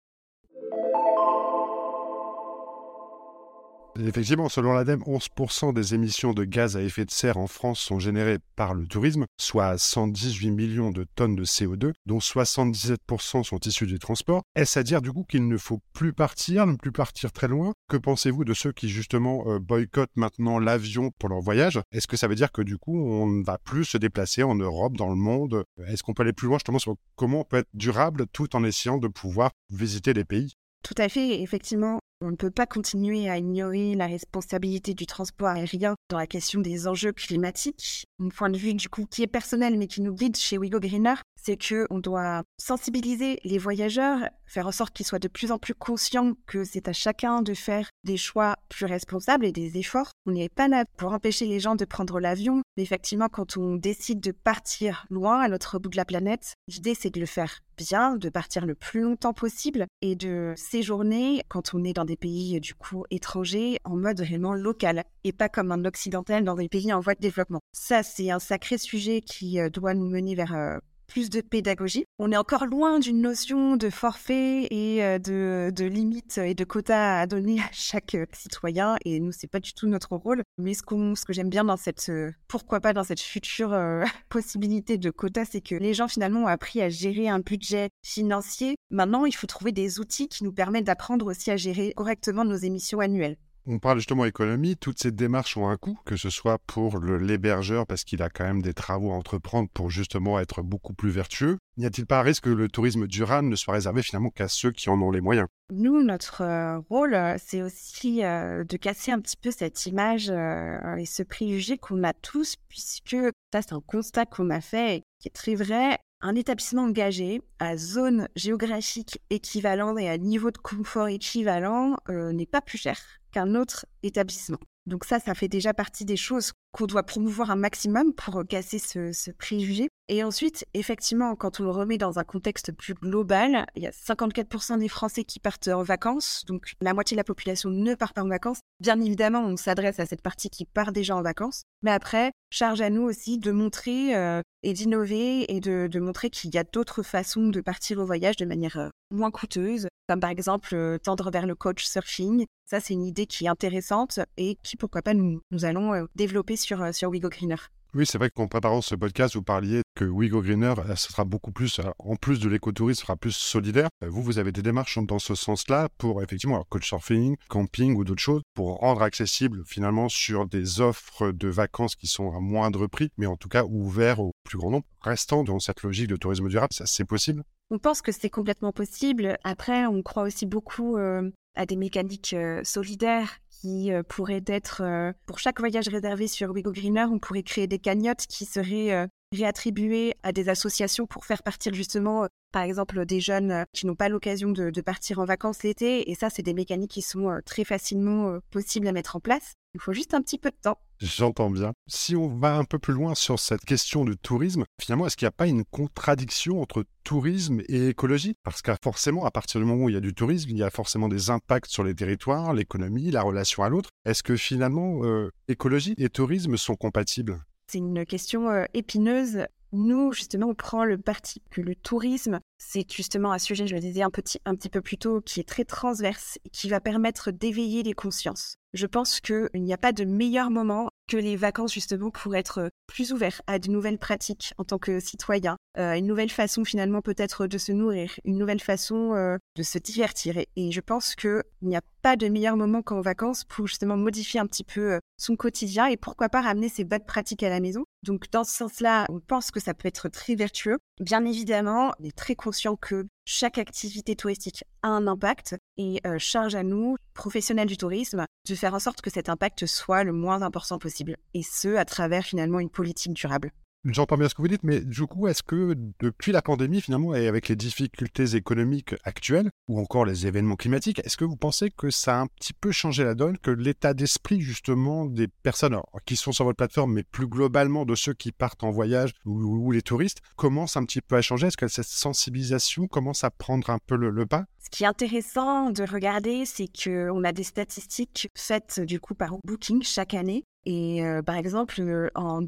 Effectivement, 4.00 4.48
selon 4.48 4.74
l'ADEME, 4.74 5.02
11% 5.02 5.72
des 5.74 5.94
émissions 5.94 6.32
de 6.32 6.44
gaz 6.44 6.76
à 6.76 6.82
effet 6.82 7.04
de 7.04 7.10
serre 7.10 7.36
en 7.36 7.48
France 7.48 7.80
sont 7.80 7.98
générées 7.98 8.38
par 8.54 8.72
le 8.72 8.86
tourisme, 8.86 9.26
soit 9.40 9.76
118 9.76 10.52
millions 10.52 10.92
de 10.92 11.04
tonnes 11.16 11.34
de 11.34 11.44
CO2, 11.44 11.92
dont 12.06 12.18
77% 12.18 13.42
sont 13.42 13.58
issus 13.58 13.86
du 13.86 13.98
transport. 13.98 14.42
Est-ce 14.54 14.78
à 14.78 14.84
dire 14.84 15.02
du 15.02 15.12
coup 15.12 15.24
qu'il 15.28 15.48
ne 15.48 15.56
faut 15.56 15.80
plus 15.92 16.12
partir, 16.12 16.66
ne 16.66 16.76
plus 16.76 16.92
partir 16.92 17.32
très 17.32 17.48
loin? 17.48 17.72
Que 17.88 17.96
pensez-vous 17.96 18.44
de 18.44 18.54
ceux 18.54 18.70
qui 18.70 18.88
justement 18.88 19.42
euh, 19.48 19.58
boycottent 19.58 20.16
maintenant 20.16 20.60
l'avion 20.60 21.10
pour 21.18 21.28
leur 21.28 21.40
voyage? 21.40 21.80
Est-ce 21.90 22.06
que 22.06 22.16
ça 22.16 22.28
veut 22.28 22.36
dire 22.36 22.52
que 22.52 22.62
du 22.62 22.78
coup 22.78 22.96
on 22.96 23.26
ne 23.26 23.42
va 23.42 23.58
plus 23.58 23.84
se 23.84 23.98
déplacer 23.98 24.44
en 24.44 24.54
Europe, 24.54 24.96
dans 24.96 25.08
le 25.08 25.16
monde? 25.16 25.64
Est-ce 25.88 26.04
qu'on 26.04 26.14
peut 26.14 26.22
aller 26.22 26.32
plus 26.32 26.46
loin 26.46 26.58
justement 26.58 26.78
sur 26.78 26.94
comment 27.16 27.40
on 27.40 27.44
peut 27.44 27.58
être 27.58 27.70
durable 27.74 28.26
tout 28.32 28.54
en 28.54 28.62
essayant 28.62 28.98
de 28.98 29.08
pouvoir 29.08 29.50
visiter 29.70 30.12
les 30.12 30.24
pays? 30.24 30.54
Tout 30.84 30.94
à 30.98 31.08
fait, 31.08 31.42
effectivement, 31.42 31.98
on 32.20 32.31
ne 32.31 32.37
peut 32.37 32.50
pas 32.50 32.67
continuer 32.67 33.29
à 33.29 33.38
ignorer 33.38 33.94
la 33.94 34.06
responsabilité 34.06 34.94
du 34.94 35.06
transport 35.06 35.49
aérien 35.49 35.94
dans 36.09 36.19
la 36.19 36.26
question 36.26 36.61
des 36.61 36.88
enjeux 36.88 37.12
climatiques. 37.12 38.06
Mon 38.19 38.31
point 38.31 38.50
de 38.50 38.59
vue, 38.59 38.75
du 38.75 38.88
coup, 38.88 39.06
qui 39.06 39.22
est 39.22 39.29
personnel 39.29 39.79
mais 39.79 39.87
qui 39.87 40.01
nous 40.01 40.15
guide 40.15 40.37
chez 40.37 40.58
Wigo 40.58 40.81
Greener, 40.81 41.15
c'est 41.41 41.56
qu'on 41.56 41.98
doit 41.98 42.43
sensibiliser 42.60 43.39
les 43.44 43.58
voyageurs, 43.58 44.29
faire 44.46 44.67
en 44.67 44.72
sorte 44.72 44.94
qu'ils 44.94 45.06
soient 45.06 45.20
de 45.20 45.29
plus 45.29 45.53
en 45.53 45.58
plus 45.58 45.75
conscients 45.75 46.34
que 46.46 46.65
c'est 46.65 46.89
à 46.89 46.93
chacun 46.93 47.43
de 47.43 47.55
faire 47.55 47.89
des 48.05 48.17
choix 48.17 48.56
plus 48.69 48.87
responsables 48.87 49.46
et 49.46 49.53
des 49.53 49.79
efforts. 49.79 50.10
On 50.29 50.32
n'est 50.32 50.51
pas 50.51 50.69
là 50.69 50.85
pour 50.99 51.15
empêcher 51.15 51.47
les 51.47 51.58
gens 51.58 51.75
de 51.75 51.87
prendre 51.87 52.20
l'avion, 52.20 52.61
mais 52.77 52.82
effectivement, 52.82 53.31
quand 53.31 53.56
on 53.56 53.77
décide 53.77 54.20
de 54.20 54.31
partir 54.31 55.06
loin 55.08 55.41
à 55.41 55.49
l'autre 55.49 55.79
bout 55.79 55.89
de 55.89 55.97
la 55.97 56.05
planète, 56.05 56.53
l'idée 56.69 56.94
c'est 56.94 57.08
de 57.08 57.19
le 57.19 57.25
faire 57.25 57.61
bien, 57.79 58.17
de 58.17 58.29
partir 58.29 58.67
le 58.67 58.75
plus 58.75 59.01
longtemps 59.01 59.32
possible 59.32 59.87
et 60.03 60.17
de 60.17 60.53
séjourner 60.55 61.43
quand 61.49 61.73
on 61.73 61.82
est 61.82 61.94
dans 61.94 62.05
des 62.05 62.17
pays 62.17 62.61
du 62.61 62.75
coup 62.75 63.05
étrangers 63.11 63.79
en 63.85 63.97
mode 63.97 64.20
réellement 64.20 64.53
local 64.53 65.05
et 65.25 65.32
pas 65.32 65.49
comme 65.49 65.73
un 65.73 65.87
occidental 65.87 66.44
dans 66.44 66.56
des 66.56 66.69
pays 66.69 66.93
en 66.93 67.01
voie 67.01 67.15
de 67.15 67.20
développement. 67.20 67.61
Ça, 67.73 68.03
c'est 68.03 68.31
un 68.31 68.39
sacré 68.39 68.77
sujet 68.77 69.23
qui 69.23 69.58
euh, 69.58 69.70
doit 69.70 69.94
nous 69.94 70.11
mener 70.11 70.35
vers 70.35 70.55
euh, 70.55 70.77
plus 71.08 71.31
de 71.31 71.41
pédagogie. 71.41 72.05
On 72.19 72.31
est 72.31 72.36
encore 72.36 72.67
loin 72.67 72.98
d'une 73.00 73.20
notion 73.20 73.77
de 73.77 73.91
forfait 73.91 74.69
et 74.70 75.03
euh, 75.03 75.19
de, 75.19 75.72
de 75.74 75.84
limites 75.84 76.38
et 76.38 76.55
de 76.55 76.65
quotas 76.65 77.20
à 77.20 77.27
donner 77.27 77.60
à 77.60 77.69
chaque 77.72 78.15
euh, 78.15 78.27
citoyen. 78.32 78.96
Et 79.05 79.19
nous, 79.19 79.32
c'est 79.32 79.48
pas 79.48 79.60
du 79.60 79.72
tout 79.72 79.88
notre 79.88 80.15
rôle. 80.15 80.43
Mais 80.58 80.74
ce, 80.74 80.82
ce 80.82 81.24
que 81.24 81.32
j'aime 81.32 81.50
bien 81.50 81.65
dans 81.65 81.77
cette, 81.77 82.08
euh, 82.10 82.31
pourquoi 82.46 82.81
pas 82.81 82.93
dans 82.93 83.05
cette 83.05 83.20
future 83.20 83.77
possibilité 84.29 84.98
de 84.98 85.10
quotas, 85.10 85.46
c'est 85.46 85.60
que 85.60 85.74
les 85.74 85.94
gens 85.94 86.08
finalement 86.08 86.44
ont 86.44 86.46
appris 86.46 86.81
à 86.82 86.88
gérer 86.88 87.29
un 87.29 87.41
budget 87.41 87.88
financier. 88.05 88.77
Maintenant, 88.91 89.24
il 89.24 89.34
faut 89.34 89.46
trouver 89.46 89.72
des 89.72 89.98
outils 89.98 90.29
qui 90.29 90.44
nous 90.44 90.53
permettent 90.53 90.84
d'apprendre 90.84 91.27
aussi 91.27 91.50
à 91.50 91.56
gérer 91.56 91.93
correctement 91.96 92.44
nos 92.44 92.56
émissions 92.56 93.00
annuelles. 93.00 93.36
On 93.70 93.79
parle 93.79 93.98
justement 93.98 94.25
économie, 94.25 94.79
toutes 94.79 94.98
ces 94.98 95.13
démarches 95.13 95.58
ont 95.58 95.69
un 95.69 95.77
coût, 95.77 95.98
que 96.06 96.17
ce 96.17 96.31
soit 96.31 96.56
pour 96.67 97.01
l'hébergeur 97.01 97.87
parce 97.87 98.03
qu'il 98.03 98.22
a 98.22 98.31
quand 98.31 98.44
même 98.44 98.63
des 98.63 98.72
travaux 98.72 99.13
à 99.13 99.15
entreprendre 99.15 99.69
pour 99.75 99.91
justement 99.91 100.41
être 100.41 100.63
beaucoup 100.63 100.94
plus 100.94 101.10
vertueux. 101.10 101.58
N'y 101.77 101.84
a-t-il 101.84 102.06
pas 102.06 102.20
un 102.20 102.22
risque 102.22 102.44
que 102.44 102.48
le 102.48 102.70
tourisme 102.70 103.06
durable 103.06 103.46
ne 103.46 103.56
soit 103.56 103.75
réservé 103.75 104.03
finalement 104.03 104.31
qu'à 104.31 104.48
ceux 104.48 104.72
qui 104.72 104.89
en 104.89 104.98
ont 105.03 105.10
les 105.10 105.20
moyens? 105.20 105.48
Nous, 105.70 106.03
notre 106.03 106.41
euh, 106.41 106.79
rôle, 106.89 107.13
euh, 107.13 107.37
c'est 107.39 107.60
aussi 107.60 108.25
euh, 108.25 108.65
de 108.65 108.79
casser 108.79 109.13
un 109.13 109.20
petit 109.20 109.37
peu 109.37 109.51
cette 109.51 109.84
image 109.84 110.31
et 110.31 111.05
ce 111.05 111.22
préjugé 111.22 111.77
qu'on 111.77 112.03
a 112.05 112.15
tous, 112.15 112.56
puisque 112.70 113.19
ça 113.53 113.60
c'est 113.60 113.75
un 113.75 113.82
constat 113.87 114.25
qu'on 114.25 114.48
a 114.48 114.63
fait 114.63 114.96
et 114.96 115.03
qui 115.20 115.29
est 115.29 115.32
très 115.34 115.55
vrai. 115.55 115.98
Un 116.20 116.34
établissement 116.34 116.82
engagé 116.82 117.43
à 117.60 117.77
zone 117.77 118.29
géographique 118.34 119.20
équivalente 119.31 120.01
et 120.01 120.08
à 120.08 120.19
niveau 120.19 120.51
de 120.51 120.58
confort 120.58 121.06
équivalent 121.06 121.96
n'est 122.08 122.44
pas 122.44 122.60
plus 122.60 122.79
cher 122.79 122.98
qu'un 123.31 123.55
autre 123.55 123.87
établissement. 124.03 124.58
Donc 124.87 125.05
ça, 125.05 125.20
ça 125.20 125.34
fait 125.34 125.48
déjà 125.48 125.75
partie 125.75 126.05
des 126.05 126.17
choses 126.17 126.53
qu'on 126.72 126.87
doit 126.87 127.03
promouvoir 127.03 127.51
un 127.51 127.56
maximum 127.56 128.13
pour 128.13 128.44
casser 128.48 128.79
ce, 128.79 129.13
ce, 129.13 129.31
préjugé. 129.31 129.89
Et 130.08 130.25
ensuite, 130.25 130.65
effectivement, 130.72 131.37
quand 131.37 131.60
on 131.60 131.65
le 131.65 131.70
remet 131.70 131.98
dans 131.98 132.19
un 132.19 132.25
contexte 132.25 132.72
plus 132.72 132.94
global, 132.94 133.67
il 133.77 133.82
y 133.82 133.87
a 133.87 133.91
54% 133.91 134.79
des 134.79 134.89
Français 134.89 135.25
qui 135.25 135.39
partent 135.39 135.69
en 135.69 135.82
vacances, 135.82 136.44
donc 136.46 136.72
la 136.81 136.94
moitié 136.94 137.15
de 137.15 137.20
la 137.20 137.25
population 137.25 137.69
ne 137.69 137.94
part 137.94 138.15
pas 138.15 138.22
en 138.22 138.29
vacances. 138.29 138.60
Bien 138.81 138.98
évidemment, 139.01 139.41
on 139.41 139.56
s'adresse 139.56 140.01
à 140.01 140.06
cette 140.06 140.22
partie 140.22 140.48
qui 140.48 140.65
part 140.65 140.93
déjà 140.93 141.15
en 141.15 141.22
vacances, 141.22 141.65
mais 141.82 141.91
après, 141.91 142.32
charge 142.51 142.81
à 142.81 142.91
nous 142.91 143.03
aussi 143.03 143.39
de 143.39 143.51
montrer 143.51 144.17
euh, 144.17 144.41
et 144.63 144.72
d'innover 144.72 145.55
et 145.55 145.60
de, 145.60 145.98
montrer 145.98 146.31
qu'il 146.31 146.55
y 146.55 146.58
a 146.58 146.65
d'autres 146.65 147.03
façons 147.03 147.48
de 147.48 147.60
partir 147.60 147.98
au 147.98 148.06
voyage 148.06 148.37
de 148.37 148.46
manière 148.46 148.79
euh, 148.79 148.89
moins 149.10 149.31
coûteuse, 149.31 149.89
comme 150.08 150.20
par 150.20 150.31
exemple 150.31 150.75
euh, 150.75 150.98
tendre 150.98 151.31
vers 151.31 151.46
le 151.46 151.55
coach 151.55 151.84
surfing. 151.84 152.46
Ça, 152.65 152.81
c'est 152.81 152.94
une 152.94 153.05
idée 153.05 153.27
qui 153.27 153.44
est 153.44 153.48
intéressante 153.48 154.20
et 154.37 154.56
qui, 154.63 154.77
pourquoi 154.77 155.03
pas, 155.03 155.15
nous, 155.15 155.41
nous 155.51 155.65
allons 155.65 156.06
développer 156.15 156.56
sur 156.93 157.10
WeGo 157.10 157.29
Greener. 157.29 157.56
Oui, 157.94 158.05
c'est 158.05 158.19
vrai 158.19 158.29
qu'en 158.29 158.48
préparant 158.48 158.82
ce 158.82 158.94
podcast, 158.94 159.34
vous 159.34 159.43
parliez 159.43 159.81
que 159.94 160.05
WeGo 160.05 160.43
Greener, 160.43 160.75
euh, 160.79 160.94
ce 160.94 161.10
sera 161.10 161.25
beaucoup 161.25 161.53
plus, 161.53 161.79
euh, 161.79 161.84
en 161.98 162.17
plus 162.17 162.39
de 162.39 162.46
l'écotourisme, 162.46 163.01
sera 163.01 163.17
plus 163.17 163.32
solidaire. 163.32 163.89
Euh, 164.05 164.10
vous, 164.10 164.22
vous 164.22 164.39
avez 164.39 164.53
des 164.53 164.60
démarches 164.60 164.98
dans 164.98 165.19
ce 165.19 165.34
sens-là 165.34 165.89
pour 165.96 166.22
effectivement, 166.22 166.56
alors, 166.56 166.69
coach 166.69 166.87
surfing, 166.87 167.37
camping 167.48 167.96
ou 167.96 168.05
d'autres 168.05 168.20
choses, 168.20 168.43
pour 168.53 168.77
rendre 168.81 169.01
accessible 169.01 169.63
finalement 169.67 170.10
sur 170.10 170.46
des 170.46 170.82
offres 170.82 171.32
de 171.32 171.48
vacances 171.48 171.96
qui 171.96 172.06
sont 172.06 172.31
à 172.37 172.41
moindre 172.41 172.87
prix, 172.89 173.08
mais 173.17 173.25
en 173.25 173.37
tout 173.37 173.48
cas 173.48 173.65
ouverts 173.65 174.20
au 174.20 174.32
plus 174.44 174.58
grand 174.58 174.70
nombre, 174.70 174.87
restant 175.01 175.43
dans 175.43 175.58
cette 175.58 175.82
logique 175.82 176.08
de 176.08 176.17
tourisme 176.17 176.48
durable. 176.48 176.75
Ça, 176.75 176.84
c'est 176.84 177.06
possible? 177.06 177.43
On 177.70 177.79
pense 177.79 178.03
que 178.03 178.13
c'est 178.13 178.31
complètement 178.31 178.72
possible. 178.72 179.39
Après, 179.44 179.87
on 179.87 180.03
croit 180.03 180.25
aussi 180.25 180.44
beaucoup 180.44 180.96
à 180.98 181.67
des 181.67 181.77
mécaniques 181.77 182.34
solidaires 182.63 183.41
qui 183.60 183.93
euh, 183.93 184.03
pourrait 184.03 184.44
être, 184.46 184.82
euh, 184.82 185.12
pour 185.27 185.38
chaque 185.38 185.58
voyage 185.58 185.88
réservé 185.88 186.29
sur 186.29 186.50
Wigo 186.50 186.72
Greener, 186.72 187.06
on 187.10 187.19
pourrait 187.19 187.43
créer 187.43 187.67
des 187.67 187.79
cagnottes 187.79 188.27
qui 188.29 188.44
seraient 188.44 188.93
euh, 188.93 189.06
réattribuées 189.32 190.15
à 190.22 190.32
des 190.32 190.48
associations 190.48 191.06
pour 191.06 191.24
faire 191.24 191.43
partir 191.43 191.74
justement, 191.74 192.27
par 192.53 192.62
exemple, 192.62 193.05
des 193.05 193.20
jeunes 193.20 193.65
qui 193.72 193.86
n'ont 193.86 193.94
pas 193.94 194.08
l'occasion 194.08 194.50
de, 194.50 194.70
de, 194.70 194.81
partir 194.81 195.19
en 195.19 195.24
vacances 195.24 195.62
l'été. 195.62 196.10
Et 196.10 196.15
ça, 196.15 196.31
c'est 196.31 196.43
des 196.43 196.55
mécaniques 196.55 196.93
qui 196.93 197.03
sont 197.03 197.41
très 197.44 197.65
facilement 197.65 198.38
possibles 198.50 198.86
à 198.86 198.93
mettre 198.93 199.17
en 199.17 199.20
place. 199.20 199.55
Il 199.75 199.81
faut 199.81 199.93
juste 199.93 200.15
un 200.15 200.22
petit 200.22 200.39
peu 200.39 200.51
de 200.51 200.56
temps. 200.60 200.79
J'entends 200.98 201.51
bien. 201.51 201.72
Si 201.87 202.17
on 202.17 202.27
va 202.27 202.56
un 202.56 202.65
peu 202.65 202.79
plus 202.79 202.94
loin 202.94 203.15
sur 203.15 203.39
cette 203.39 203.65
question 203.65 204.05
du 204.05 204.17
tourisme, 204.17 204.65
finalement, 204.81 205.06
est-ce 205.06 205.17
qu'il 205.17 205.27
n'y 205.27 205.31
a 205.31 205.32
pas 205.32 205.46
une 205.46 205.65
contradiction 205.65 206.60
entre 206.60 206.84
tourisme 207.05 207.60
et 207.69 207.89
écologie? 207.89 208.34
Parce 208.43 208.63
que 208.63 208.72
forcément, 208.82 209.25
à 209.25 209.31
partir 209.31 209.60
du 209.60 209.67
moment 209.67 209.84
où 209.84 209.89
il 209.89 209.94
y 209.94 209.98
a 209.98 210.01
du 210.01 210.15
tourisme, 210.15 210.51
il 210.51 210.58
y 210.58 210.63
a 210.63 210.70
forcément 210.70 211.08
des 211.08 211.31
impacts 211.31 211.70
sur 211.70 211.84
les 211.84 211.94
territoires, 211.94 212.53
l'économie, 212.55 213.10
la 213.10 213.22
relation 213.22 213.63
à 213.63 213.69
l'autre. 213.69 213.91
Est-ce 214.05 214.22
que 214.22 214.37
finalement, 214.37 215.05
euh, 215.05 215.31
écologie 215.48 215.94
et 215.98 216.08
tourisme 216.08 216.56
sont 216.56 216.75
compatibles? 216.75 217.39
C'est 217.70 217.79
une 217.79 218.06
question 218.06 218.48
euh, 218.48 218.65
épineuse. 218.72 219.46
Nous, 219.72 220.13
justement, 220.13 220.48
on 220.48 220.55
prend 220.55 220.84
le 220.84 220.96
parti 220.96 221.43
que 221.51 221.60
le 221.60 221.75
tourisme, 221.75 222.41
c'est 222.56 222.91
justement 222.91 223.32
un 223.32 223.39
sujet, 223.39 223.67
je 223.67 223.75
le 223.75 223.81
disais 223.81 224.03
un 224.03 224.10
petit, 224.10 224.41
un 224.46 224.55
petit 224.55 224.70
peu 224.70 224.81
plus 224.81 224.96
tôt, 224.96 225.20
qui 225.20 225.41
est 225.41 225.48
très 225.48 225.65
transverse 225.65 226.39
et 226.44 226.48
qui 226.48 226.69
va 226.70 226.81
permettre 226.81 227.31
d'éveiller 227.31 227.82
les 227.82 227.93
consciences. 227.93 228.56
Je 228.72 228.87
pense 228.87 229.20
qu'il 229.20 229.48
n'y 229.55 229.72
a 229.72 229.79
pas 229.79 229.93
de 229.93 230.05
meilleur 230.05 230.51
moment 230.51 230.91
que 231.06 231.17
les 231.17 231.37
vacances 231.37 231.72
justement 231.72 232.10
pour 232.10 232.37
être 232.37 232.70
plus 232.87 233.13
ouverts 233.13 233.41
à 233.46 233.58
de 233.58 233.70
nouvelles 233.70 233.98
pratiques 233.98 234.53
en 234.58 234.65
tant 234.65 234.79
que 234.79 235.01
citoyen, 235.01 235.56
euh, 235.79 235.94
une 235.94 236.06
nouvelle 236.06 236.31
façon 236.31 236.65
finalement 236.65 237.01
peut-être 237.01 237.46
de 237.46 237.58
se 237.58 237.72
nourrir, 237.72 238.13
une 238.25 238.37
nouvelle 238.37 238.60
façon 238.60 239.15
euh, 239.15 239.39
de 239.56 239.63
se 239.63 239.79
divertir. 239.79 240.39
Et, 240.56 240.70
je 240.70 240.81
pense 240.81 241.15
qu'il 241.15 241.43
n'y 241.63 241.77
a 241.77 241.82
pas 242.03 242.17
de 242.17 242.29
meilleur 242.29 242.56
moment 242.56 242.82
qu'en 242.82 243.01
vacances 243.01 243.44
pour 243.44 243.67
justement 243.67 243.96
modifier 243.96 244.39
un 244.39 244.46
petit 244.46 244.65
peu 244.65 244.93
euh, 244.93 244.98
son 245.17 245.34
quotidien 245.37 245.87
et 245.87 245.96
pourquoi 245.96 246.29
pas 246.29 246.43
ramener 246.43 246.69
ses 246.69 246.84
bonnes 246.84 247.05
pratiques 247.05 247.43
à 247.43 247.48
la 247.48 247.60
maison. 247.60 247.84
Donc 248.05 248.31
dans 248.31 248.44
ce 248.44 248.52
sens-là, 248.52 249.06
on 249.08 249.20
pense 249.20 249.50
que 249.50 249.60
ça 249.60 249.74
peut 249.74 249.88
être 249.88 250.08
très 250.08 250.34
vertueux. 250.34 250.78
Bien 251.00 251.24
évidemment, 251.24 251.93
on 251.98 252.05
est 252.05 252.17
très 252.17 252.34
conscient 252.34 252.76
que 252.76 253.06
chaque 253.24 253.58
activité 253.58 254.17
touristique 254.17 254.64
a 254.82 254.88
un 254.88 255.06
impact 255.06 255.56
et 255.76 256.00
euh, 256.06 256.19
charge 256.19 256.55
à 256.55 256.62
nous, 256.62 256.96
professionnels 257.14 257.69
du 257.69 257.76
tourisme, 257.76 258.24
de 258.48 258.55
faire 258.55 258.74
en 258.74 258.78
sorte 258.78 259.00
que 259.00 259.10
cet 259.10 259.28
impact 259.28 259.67
soit 259.67 260.05
le 260.05 260.12
moins 260.12 260.43
important 260.43 260.78
possible. 260.78 261.17
Et 261.34 261.43
ce, 261.43 261.76
à 261.76 261.84
travers 261.84 262.24
finalement 262.24 262.60
une 262.60 262.70
politique 262.70 263.12
durable. 263.12 263.52
J'entends 263.85 264.17
bien 264.17 264.29
ce 264.29 264.35
que 264.35 264.43
vous 264.43 264.49
dites, 264.49 264.65
mais 264.65 264.81
du 264.81 265.06
coup, 265.06 265.29
est-ce 265.29 265.44
que 265.44 265.77
depuis 266.01 266.32
la 266.32 266.43
pandémie, 266.43 266.81
finalement, 266.81 267.15
et 267.15 267.29
avec 267.29 267.49
les 267.49 267.55
difficultés 267.55 268.35
économiques 268.35 268.97
actuelles, 269.05 269.51
ou 269.69 269.79
encore 269.79 270.05
les 270.05 270.27
événements 270.27 270.56
climatiques, 270.56 271.01
est-ce 271.05 271.17
que 271.17 271.25
vous 271.25 271.37
pensez 271.37 271.70
que 271.70 271.89
ça 271.89 272.19
a 272.19 272.20
un 272.23 272.27
petit 272.27 272.53
peu 272.53 272.73
changé 272.73 273.05
la 273.05 273.15
donne, 273.15 273.39
que 273.39 273.53
l'état 273.53 273.94
d'esprit, 273.94 274.41
justement, 274.41 275.06
des 275.06 275.29
personnes 275.29 275.79
qui 276.06 276.17
sont 276.17 276.32
sur 276.32 276.44
votre 276.44 276.56
plateforme, 276.56 276.94
mais 276.94 277.05
plus 277.05 277.29
globalement 277.29 277.85
de 277.85 277.94
ceux 277.94 278.15
qui 278.15 278.32
partent 278.32 278.65
en 278.65 278.73
voyage 278.73 279.13
ou, 279.25 279.70
les 279.70 279.82
touristes, 279.82 280.23
commence 280.35 280.77
un 280.77 280.85
petit 280.85 281.01
peu 281.01 281.15
à 281.15 281.23
changer? 281.23 281.47
Est-ce 281.47 281.56
que 281.56 281.69
cette 281.69 281.87
sensibilisation 281.87 282.89
commence 282.89 283.23
à 283.23 283.31
prendre 283.31 283.70
un 283.70 283.79
peu 283.79 283.94
le, 283.94 284.27
pas? 284.27 284.44
Ce 284.58 284.70
qui 284.70 284.82
est 284.82 284.89
intéressant 284.89 285.70
de 285.70 285.85
regarder, 285.85 286.47
c'est 286.47 286.67
qu'on 286.67 287.23
a 287.23 287.31
des 287.31 287.44
statistiques 287.44 288.29
faites, 288.37 288.81
du 288.81 288.99
coup, 288.99 289.15
par 289.15 289.37
Booking 289.44 289.85
chaque 289.85 290.15
année. 290.15 290.43
Et 290.67 291.03
euh, 291.05 291.23
par 291.23 291.37
exemple, 291.37 291.81
euh, 291.81 292.11
en 292.15 292.43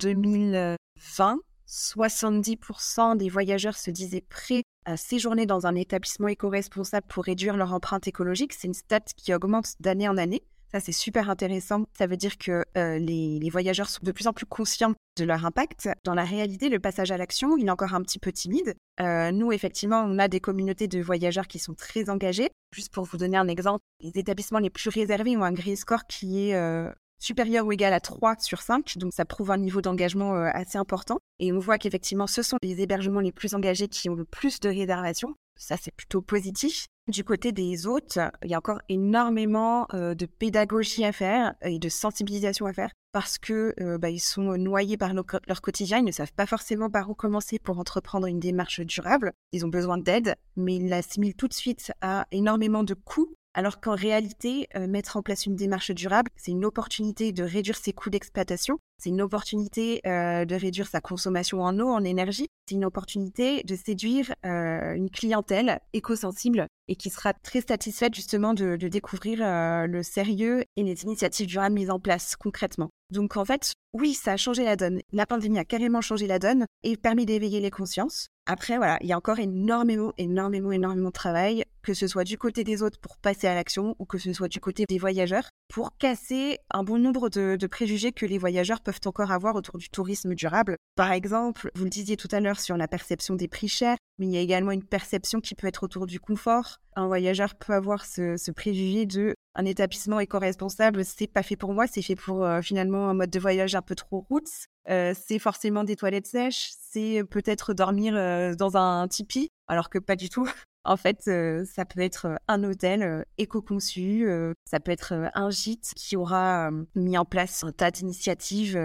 2020, 1.01 1.39
70% 1.69 3.17
des 3.17 3.29
voyageurs 3.29 3.77
se 3.77 3.91
disaient 3.91 4.25
prêts 4.29 4.63
à 4.85 4.97
séjourner 4.97 5.47
dans 5.47 5.67
un 5.67 5.75
établissement 5.75 6.29
éco-responsable 6.29 7.07
pour 7.09 7.25
réduire 7.25 7.57
leur 7.57 7.73
empreinte 7.73 8.09
écologique. 8.09 8.53
C'est 8.53 8.67
une 8.67 8.75
stat 8.75 9.01
qui 9.17 9.33
augmente 9.35 9.75
d'année 9.81 10.09
en 10.09 10.17
année. 10.17 10.43
Ça, 10.73 10.79
c'est 10.79 10.93
super 10.93 11.29
intéressant. 11.31 11.85
Ça 11.99 12.07
veut 12.07 12.17
dire 12.17 12.39
que 12.39 12.65
euh, 12.77 12.99
les, 12.99 13.51
voyageurs 13.51 13.89
sont 13.89 14.01
de 14.03 14.13
plus 14.13 14.29
en 14.29 14.33
plus 14.33 14.47
conscients 14.47 14.95
de 15.19 15.25
leur 15.25 15.45
impact. 15.45 15.89
Dans 16.05 16.15
la 16.15 16.23
réalité, 16.23 16.69
le 16.69 16.79
passage 16.79 17.11
à 17.11 17.17
l'action, 17.17 17.57
il 17.57 17.67
est 17.67 17.71
encore 17.71 17.95
un 17.95 18.03
petit 18.03 18.21
peu 18.21 18.31
timide. 18.31 18.75
Euh, 19.01 19.33
nous, 19.33 19.51
effectivement, 19.51 20.05
on 20.07 20.19
a 20.21 20.29
des 20.29 20.39
communautés 20.39 20.87
de 20.87 21.01
voyageurs 21.01 21.49
qui 21.49 21.59
sont 21.59 21.75
très 21.75 22.09
engagés. 22.09 22.51
Juste 22.73 22.93
pour 22.93 23.05
vous 23.05 23.17
donner 23.17 23.37
un 23.37 23.49
exemple, 23.49 23.81
les 24.01 24.13
établissements 24.17 24.61
les 24.61 24.71
plus 24.71 24.91
réservés 24.91 25.37
ont 25.37 25.43
un 25.43 25.53
gris 25.53 25.77
score 25.77 26.07
qui 26.07 26.51
est 26.51 26.55
euh, 26.55 26.89
supérieur 27.21 27.67
ou 27.67 27.73
égal 27.73 27.93
à 27.93 28.01
3 28.01 28.37
sur 28.41 28.61
5, 28.61 28.99
donc 28.99 29.13
ça 29.13 29.25
prouve 29.25 29.53
un 29.53 29.59
niveau 29.59 29.81
d'engagement 29.81 30.35
euh, 30.35 30.51
assez 30.53 30.79
important. 30.79 31.19
Et 31.39 31.53
on 31.53 31.59
voit 31.59 31.79
qu'effectivement, 31.79 32.27
ce 32.27 32.43
sont 32.43 32.57
les 32.63 32.81
hébergements 32.81 33.21
les 33.21 33.33
plus 33.33 33.55
engagés 33.55 33.89
qui 33.89 34.09
ont 34.09 34.15
le 34.15 34.25
plus 34.25 34.59
de 34.59 34.69
réservations. 34.69 35.35
Ça, 35.57 35.77
c'est 35.81 35.95
plutôt 35.95 36.23
positif. 36.23 36.87
Du 37.07 37.23
côté 37.23 37.53
des 37.53 37.87
hôtes, 37.87 38.19
il 38.43 38.51
y 38.51 38.55
a 38.55 38.59
encore 38.59 38.81
énormément 38.89 39.87
euh, 39.95 40.15
de 40.15 40.27
pédagogie 40.27 41.05
à 41.05 41.13
faire 41.13 41.55
et 41.63 41.79
de 41.79 41.89
sensibilisation 41.89 42.67
à 42.67 42.73
faire 42.73 42.91
parce 43.13 43.39
que 43.39 43.75
euh, 43.81 43.99
bah, 43.99 44.11
ils 44.11 44.21
sont 44.21 44.57
noyés 44.57 44.97
par 44.97 45.13
leur 45.13 45.61
quotidien, 45.61 45.99
ils 45.99 46.05
ne 46.05 46.13
savent 46.13 46.33
pas 46.33 46.47
forcément 46.47 46.91
par 46.91 47.11
où 47.11 47.15
commencer 47.15 47.59
pour 47.59 47.79
entreprendre 47.79 48.27
une 48.27 48.41
démarche 48.41 48.81
durable. 48.81 49.33
Ils 49.53 49.65
ont 49.67 49.69
besoin 49.69 49.99
d'aide, 49.99 50.37
mais 50.57 50.77
ils 50.77 50.89
l'assimilent 50.89 51.35
tout 51.35 51.49
de 51.49 51.55
suite 51.55 51.93
à 52.01 52.27
énormément 52.31 52.85
de 52.85 52.95
coûts 52.95 53.35
alors 53.55 53.81
qu'en 53.81 53.95
réalité, 53.95 54.69
euh, 54.77 54.87
mettre 54.87 55.17
en 55.17 55.23
place 55.23 55.47
une 55.47 55.57
démarche 55.57 55.91
durable, 55.91 56.31
c'est 56.37 56.53
une 56.53 56.65
opportunité 56.65 57.33
de 57.33 57.43
réduire 57.43 57.77
ses 57.77 57.93
coûts 57.93 58.11
d'exploitation, 58.11 58.79
c'est 58.99 59.09
une 59.09 59.23
opportunité 59.23 60.01
euh, 60.07 60.45
de 60.45 60.55
réduire 60.55 60.87
sa 60.87 61.01
consommation 61.01 61.61
en 61.63 61.79
eau, 61.81 61.89
en 61.89 62.05
énergie, 62.05 62.47
c'est 62.69 62.77
une 62.77 62.85
opportunité 62.85 63.65
de 63.65 63.75
séduire 63.75 64.33
euh, 64.47 64.95
une 64.95 65.11
clientèle 65.11 65.81
éco-sensible 65.93 66.67
et 66.87 66.95
qui 66.95 67.11
sera 67.11 67.33
très 67.33 67.61
satisfaite 67.61 68.15
justement 68.15 68.55
de, 68.55 68.77
de 68.77 68.89
découvrir 68.89 69.39
le 69.41 70.03
sérieux 70.03 70.65
et 70.77 70.83
les 70.83 71.05
initiatives 71.05 71.47
durables 71.47 71.75
mises 71.75 71.91
en 71.91 72.01
place 72.01 72.37
concrètement. 72.37 72.91
Donc 73.11 73.37
en 73.37 73.45
fait, 73.45 73.73
oui, 73.93 74.15
ça 74.15 74.33
a 74.33 74.37
changé 74.37 74.65
la 74.65 74.77
donne. 74.77 75.01
La 75.13 75.27
pandémie 75.27 75.59
a 75.59 75.65
carrément 75.65 76.01
changé 76.01 76.27
la 76.27 76.39
donne 76.39 76.67
et 76.85 76.97
permis 76.97 77.27
d'éveiller 77.27 77.61
les 77.61 77.71
consciences. 77.71 78.29
Après, 78.47 78.77
voilà, 78.77 78.99
il 79.01 79.09
y 79.09 79.13
a 79.13 79.17
encore 79.17 79.39
énormément, 79.39 80.13
énormément, 80.19 80.73
énormément 80.73 81.09
de 81.09 81.13
travail, 81.13 81.65
que 81.83 81.95
ce 81.95 82.07
soit 82.07 82.25
du 82.25 82.39
côté 82.39 82.65
des 82.65 82.83
autres 82.83 82.99
pour 82.99 83.17
passer 83.19 83.47
à 83.47 83.55
l'action 83.55 83.95
ou 83.99 84.07
que 84.07 84.19
ce 84.19 84.33
soit 84.33 84.49
du 84.49 84.61
côté 84.61 84.85
des 84.89 84.99
voyageurs 84.99 85.49
pour 85.69 85.97
casser 85.99 86.59
un 86.71 86.83
bon 86.83 86.99
nombre 86.99 87.29
de, 87.29 87.57
de, 87.57 87.67
préjugés 87.67 88.13
que 88.13 88.27
les 88.27 88.39
voyageurs 88.39 88.81
peuvent 88.81 89.01
encore 89.05 89.31
avoir 89.31 89.55
autour 89.55 89.79
du 89.79 89.89
tourisme 89.89 90.35
durable. 90.35 90.77
Par 90.97 91.13
exemple, 91.13 91.71
vous 91.75 91.85
le 91.85 91.91
disiez 91.91 92.17
tout 92.17 92.29
à 92.33 92.41
l'heure 92.41 92.61
sur 92.61 92.77
la 92.77 92.89
perception 92.89 93.35
des 93.35 93.49
prix 93.49 93.69
chers, 93.69 93.97
mais 94.19 94.27
il 94.27 94.33
y 94.33 94.37
a 94.37 94.41
également 94.41 94.73
une 94.73 94.85
perception 94.85 95.41
qui 95.41 95.55
peut 95.55 95.67
être 95.67 95.85
autour 95.85 96.07
du 96.07 96.19
confort. 96.19 96.81
Un 96.97 97.07
voyageur 97.07 97.55
peut 97.55 97.73
avoir 97.73 98.05
ce, 98.05 98.51
préjugé 98.51 99.07
de 99.07 99.35
un 99.55 99.65
établissement 99.65 100.21
éco-responsable, 100.21 101.05
c'est 101.05 101.27
pas 101.27 101.43
fait 101.43 101.57
pour 101.57 101.75
moi, 101.75 101.87
c'est 101.87 102.03
fait 102.03 102.17
pour 102.17 102.45
euh, 102.45 102.63
finalement 102.63 103.09
un 103.09 103.15
mode 103.15 103.31
de 103.31 103.41
voyage 103.41 103.75
un 103.75 103.83
peu 103.83 103.95
trop 103.95 104.25
roots. 104.31 104.67
Euh, 104.89 105.13
c'est 105.21 105.39
forcément 105.39 105.85
des 105.85 105.97
toilettes 105.97 106.27
sèches, 106.27 106.71
c'est 106.81 107.23
peut-être 107.29 107.75
dormir 107.75 108.15
euh, 108.17 108.55
dans 108.55 108.77
un 108.77 109.07
tipi, 109.09 109.49
alors 109.67 109.91
que 109.91 109.99
pas 109.99 110.17
du 110.17 110.29
tout. 110.29 110.47
En 110.85 110.97
fait, 110.97 111.31
ça 111.67 111.85
peut 111.85 112.01
être 112.01 112.39
un 112.49 112.65
hôtel 112.65 113.27
éco-conçu, 113.37 114.27
ça 114.65 114.81
peut 114.81 114.91
être 114.91 115.31
un 115.35 115.51
gîte 115.51 115.93
qui 115.95 116.17
aura 116.17 116.71
mis 116.95 117.19
en 117.19 117.27
place 117.27 117.63
un 117.65 117.71
tas 117.71 117.91
d'initiatives, 117.91 118.81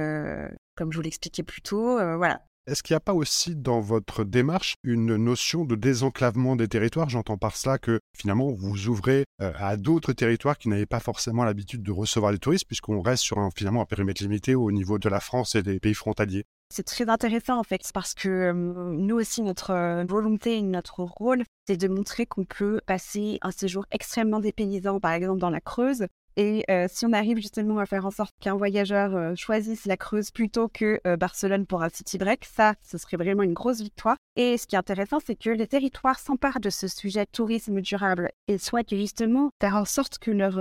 comme 0.75 0.91
je 0.91 0.97
vous 0.97 1.01
l'expliquais 1.01 1.43
plus 1.43 1.61
tôt. 1.61 1.95
voilà, 2.17 2.41
Est-ce 2.67 2.81
qu'il 2.81 2.95
n'y 2.95 2.97
a 2.97 3.01
pas 3.01 3.13
aussi 3.13 3.55
dans 3.55 3.79
votre 3.79 4.23
démarche 4.23 4.73
une 4.83 5.17
notion 5.17 5.65
de 5.65 5.75
désenclavement 5.75 6.55
des 6.55 6.67
territoires? 6.67 7.07
J'entends 7.09 7.37
par 7.37 7.55
cela 7.55 7.77
que 7.77 7.99
finalement 8.17 8.51
vous 8.51 8.87
ouvrez 8.87 9.25
euh, 9.39 9.51
à 9.57 9.77
d'autres 9.77 10.13
territoires 10.13 10.57
qui 10.57 10.69
n'avaient 10.69 10.87
pas 10.87 10.99
forcément 10.99 11.43
l'habitude 11.43 11.83
de 11.83 11.91
recevoir 11.91 12.31
les 12.31 12.39
touristes, 12.39 12.65
puisqu'on 12.65 13.01
reste 13.01 13.21
sur 13.21 13.37
un, 13.37 13.51
finalement 13.55 13.81
un 13.81 13.85
périmètre 13.85 14.23
limité 14.23 14.55
au 14.55 14.71
niveau 14.71 14.97
de 14.97 15.07
la 15.09 15.19
France 15.19 15.53
et 15.53 15.61
des 15.61 15.79
pays 15.79 15.93
frontaliers. 15.93 16.45
C'est 16.73 16.87
très 16.87 17.07
intéressant 17.07 17.59
en 17.59 17.63
fait 17.63 17.81
parce 17.93 18.15
que 18.15 18.51
nous 18.51 19.15
aussi 19.15 19.43
notre 19.43 20.03
volonté, 20.07 20.59
notre 20.63 21.01
rôle, 21.01 21.43
c'est 21.67 21.77
de 21.77 21.87
montrer 21.87 22.25
qu'on 22.25 22.45
peut 22.45 22.81
passer 22.87 23.37
un 23.43 23.51
séjour 23.51 23.85
extrêmement 23.91 24.39
dépaysant, 24.39 24.99
par 24.99 25.11
exemple 25.11 25.39
dans 25.39 25.51
la 25.51 25.61
Creuse, 25.61 26.07
et 26.37 26.65
si 26.89 27.05
on 27.05 27.13
arrive 27.13 27.37
justement 27.37 27.79
à 27.79 27.85
faire 27.85 28.05
en 28.05 28.11
sorte 28.11 28.33
qu'un 28.39 28.55
voyageur 28.55 29.35
choisisse 29.37 29.85
la 29.85 29.97
Creuse 29.97 30.31
plutôt 30.31 30.67
que 30.67 30.99
Barcelone 31.15 31.65
pour 31.65 31.83
un 31.83 31.89
city 31.89 32.17
break, 32.17 32.45
ça, 32.45 32.75
ce 32.81 32.97
serait 32.97 33.17
vraiment 33.17 33.43
une 33.43 33.53
grosse 33.53 33.81
victoire. 33.81 34.17
Et 34.35 34.57
ce 34.57 34.67
qui 34.67 34.75
est 34.75 34.79
intéressant, 34.79 35.19
c'est 35.25 35.35
que 35.35 35.49
les 35.49 35.67
territoires 35.67 36.19
s'emparent 36.19 36.59
de 36.59 36.69
ce 36.69 36.87
sujet 36.87 37.25
tourisme 37.25 37.79
durable 37.81 38.31
et 38.47 38.57
souhaitent 38.57 38.95
justement 38.95 39.49
faire 39.61 39.75
en 39.75 39.85
sorte 39.85 40.17
que, 40.19 40.31
leur, 40.31 40.55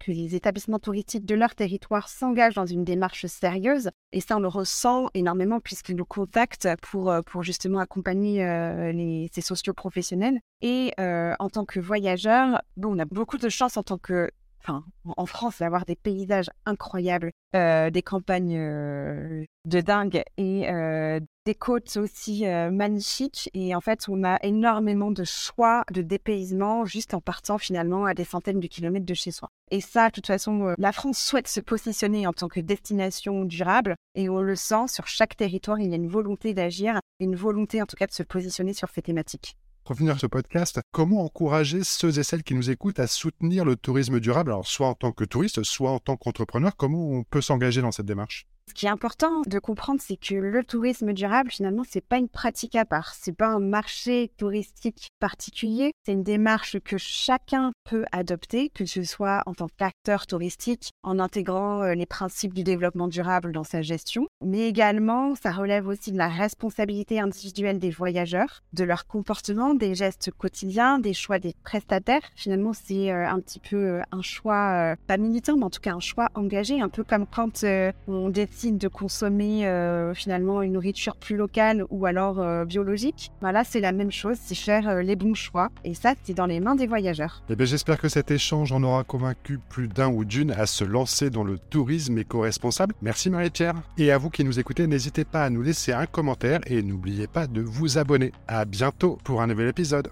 que 0.00 0.10
les 0.10 0.34
établissements 0.34 0.78
touristiques 0.78 1.26
de 1.26 1.34
leur 1.34 1.54
territoire 1.54 2.08
s'engagent 2.08 2.54
dans 2.54 2.66
une 2.66 2.84
démarche 2.84 3.26
sérieuse. 3.26 3.90
Et 4.12 4.20
ça, 4.20 4.36
on 4.36 4.40
le 4.40 4.48
ressent 4.48 5.08
énormément 5.14 5.60
puisqu'ils 5.60 5.96
nous 5.96 6.04
contactent 6.04 6.68
pour, 6.82 7.12
pour 7.26 7.42
justement 7.42 7.78
accompagner 7.78 8.44
les, 8.92 9.30
ces 9.32 9.40
socioprofessionnels. 9.40 10.40
Et 10.60 10.92
en 10.98 11.48
tant 11.50 11.64
que 11.64 11.78
voyageur, 11.78 12.62
bon, 12.76 12.96
on 12.96 12.98
a 12.98 13.04
beaucoup 13.04 13.38
de 13.38 13.48
chance 13.48 13.76
en 13.76 13.82
tant 13.82 13.98
que 13.98 14.30
en 14.68 15.26
France, 15.26 15.58
d'avoir 15.58 15.84
des 15.84 15.96
paysages 15.96 16.50
incroyables, 16.64 17.30
euh, 17.54 17.90
des 17.90 18.02
campagnes 18.02 18.56
euh, 18.58 19.44
de 19.66 19.80
dingue 19.80 20.22
et 20.36 20.68
euh, 20.70 21.20
des 21.44 21.54
côtes 21.54 21.96
aussi 21.96 22.44
magnifiques. 22.72 23.50
Et 23.52 23.74
en 23.74 23.80
fait, 23.80 24.06
on 24.08 24.24
a 24.24 24.38
énormément 24.42 25.10
de 25.10 25.24
choix 25.24 25.84
de 25.92 26.02
dépaysement 26.02 26.84
juste 26.84 27.14
en 27.14 27.20
partant 27.20 27.58
finalement 27.58 28.06
à 28.06 28.14
des 28.14 28.24
centaines 28.24 28.60
de 28.60 28.66
kilomètres 28.66 29.06
de 29.06 29.14
chez 29.14 29.30
soi. 29.30 29.50
Et 29.70 29.80
ça, 29.80 30.08
de 30.08 30.14
toute 30.14 30.26
façon, 30.26 30.74
la 30.78 30.92
France 30.92 31.18
souhaite 31.18 31.48
se 31.48 31.60
positionner 31.60 32.26
en 32.26 32.32
tant 32.32 32.48
que 32.48 32.60
destination 32.60 33.44
durable 33.44 33.94
et 34.14 34.28
on 34.28 34.40
le 34.40 34.56
sent 34.56 34.88
sur 34.88 35.06
chaque 35.06 35.36
territoire, 35.36 35.80
il 35.80 35.90
y 35.90 35.92
a 35.92 35.96
une 35.96 36.08
volonté 36.08 36.54
d'agir, 36.54 37.00
une 37.20 37.36
volonté 37.36 37.82
en 37.82 37.86
tout 37.86 37.96
cas 37.96 38.06
de 38.06 38.12
se 38.12 38.22
positionner 38.22 38.72
sur 38.72 38.88
ces 38.88 39.02
thématiques 39.02 39.56
revenir 39.84 40.14
à 40.14 40.18
ce 40.18 40.26
podcast, 40.26 40.80
comment 40.92 41.24
encourager 41.24 41.84
ceux 41.84 42.18
et 42.18 42.22
celles 42.22 42.42
qui 42.42 42.54
nous 42.54 42.70
écoutent 42.70 42.98
à 42.98 43.06
soutenir 43.06 43.64
le 43.64 43.76
tourisme 43.76 44.20
durable, 44.20 44.50
alors 44.50 44.66
soit 44.66 44.88
en 44.88 44.94
tant 44.94 45.12
que 45.12 45.24
touriste, 45.24 45.62
soit 45.62 45.90
en 45.90 45.98
tant 45.98 46.16
qu'entrepreneur, 46.16 46.76
comment 46.76 47.10
on 47.10 47.24
peut 47.24 47.40
s'engager 47.40 47.82
dans 47.82 47.92
cette 47.92 48.06
démarche? 48.06 48.46
Ce 48.68 48.72
qui 48.72 48.86
est 48.86 48.90
important 48.90 49.42
de 49.46 49.58
comprendre, 49.58 50.00
c'est 50.02 50.16
que 50.16 50.34
le 50.34 50.64
tourisme 50.64 51.12
durable, 51.12 51.50
finalement, 51.50 51.82
c'est 51.88 52.00
pas 52.00 52.16
une 52.16 52.28
pratique 52.28 52.74
à 52.76 52.86
part. 52.86 53.14
C'est 53.14 53.36
pas 53.36 53.48
un 53.48 53.60
marché 53.60 54.30
touristique 54.38 55.08
particulier. 55.20 55.92
C'est 56.04 56.12
une 56.12 56.22
démarche 56.22 56.78
que 56.80 56.96
chacun 56.96 57.72
peut 57.84 58.04
adopter, 58.10 58.70
que 58.70 58.86
ce 58.86 59.02
soit 59.02 59.42
en 59.44 59.52
tant 59.52 59.68
qu'acteur 59.76 60.26
touristique, 60.26 60.90
en 61.02 61.18
intégrant 61.18 61.82
euh, 61.82 61.94
les 61.94 62.06
principes 62.06 62.54
du 62.54 62.64
développement 62.64 63.06
durable 63.06 63.52
dans 63.52 63.64
sa 63.64 63.82
gestion. 63.82 64.26
Mais 64.42 64.66
également, 64.66 65.34
ça 65.34 65.52
relève 65.52 65.86
aussi 65.86 66.10
de 66.10 66.18
la 66.18 66.28
responsabilité 66.28 67.20
individuelle 67.20 67.78
des 67.78 67.90
voyageurs, 67.90 68.62
de 68.72 68.84
leur 68.84 69.06
comportement, 69.06 69.74
des 69.74 69.94
gestes 69.94 70.30
quotidiens, 70.30 70.98
des 70.98 71.12
choix 71.12 71.38
des 71.38 71.54
prestataires. 71.64 72.22
Finalement, 72.34 72.72
c'est 72.72 73.12
euh, 73.12 73.28
un 73.28 73.40
petit 73.40 73.60
peu 73.60 73.76
euh, 73.76 74.02
un 74.10 74.22
choix, 74.22 74.96
pas 75.06 75.18
militant, 75.18 75.56
mais 75.58 75.64
en 75.64 75.70
tout 75.70 75.80
cas 75.80 75.94
un 75.94 76.00
choix 76.00 76.30
engagé, 76.34 76.80
un 76.80 76.88
peu 76.88 77.04
comme 77.04 77.26
quand 77.26 77.64
on 78.08 78.30
décide 78.30 78.53
de 78.62 78.88
consommer 78.88 79.66
euh, 79.66 80.14
finalement 80.14 80.62
une 80.62 80.72
nourriture 80.72 81.16
plus 81.16 81.36
locale 81.36 81.84
ou 81.90 82.06
alors 82.06 82.40
euh, 82.40 82.64
biologique, 82.64 83.30
bah 83.42 83.52
c'est 83.64 83.80
la 83.80 83.92
même 83.92 84.10
chose, 84.10 84.36
c'est 84.40 84.54
faire 84.54 84.88
euh, 84.88 85.02
les 85.02 85.16
bons 85.16 85.34
choix. 85.34 85.68
Et 85.84 85.94
ça, 85.94 86.14
c'est 86.22 86.34
dans 86.34 86.46
les 86.46 86.60
mains 86.60 86.74
des 86.74 86.86
voyageurs. 86.86 87.42
Eh 87.50 87.56
bien, 87.56 87.66
j'espère 87.66 87.98
que 87.98 88.08
cet 88.08 88.30
échange 88.30 88.72
en 88.72 88.82
aura 88.82 89.04
convaincu 89.04 89.58
plus 89.68 89.88
d'un 89.88 90.08
ou 90.08 90.24
d'une 90.24 90.52
à 90.52 90.66
se 90.66 90.84
lancer 90.84 91.30
dans 91.30 91.44
le 91.44 91.58
tourisme 91.58 92.18
éco-responsable. 92.18 92.94
Merci 93.02 93.30
Marie-Pierre. 93.30 93.74
Et 93.98 94.10
à 94.12 94.18
vous 94.18 94.30
qui 94.30 94.44
nous 94.44 94.58
écoutez, 94.58 94.86
n'hésitez 94.86 95.24
pas 95.24 95.44
à 95.44 95.50
nous 95.50 95.62
laisser 95.62 95.92
un 95.92 96.06
commentaire 96.06 96.60
et 96.66 96.82
n'oubliez 96.82 97.26
pas 97.26 97.46
de 97.46 97.60
vous 97.60 97.98
abonner. 97.98 98.32
À 98.48 98.64
bientôt 98.64 99.18
pour 99.24 99.42
un 99.42 99.46
nouvel 99.46 99.68
épisode. 99.68 100.08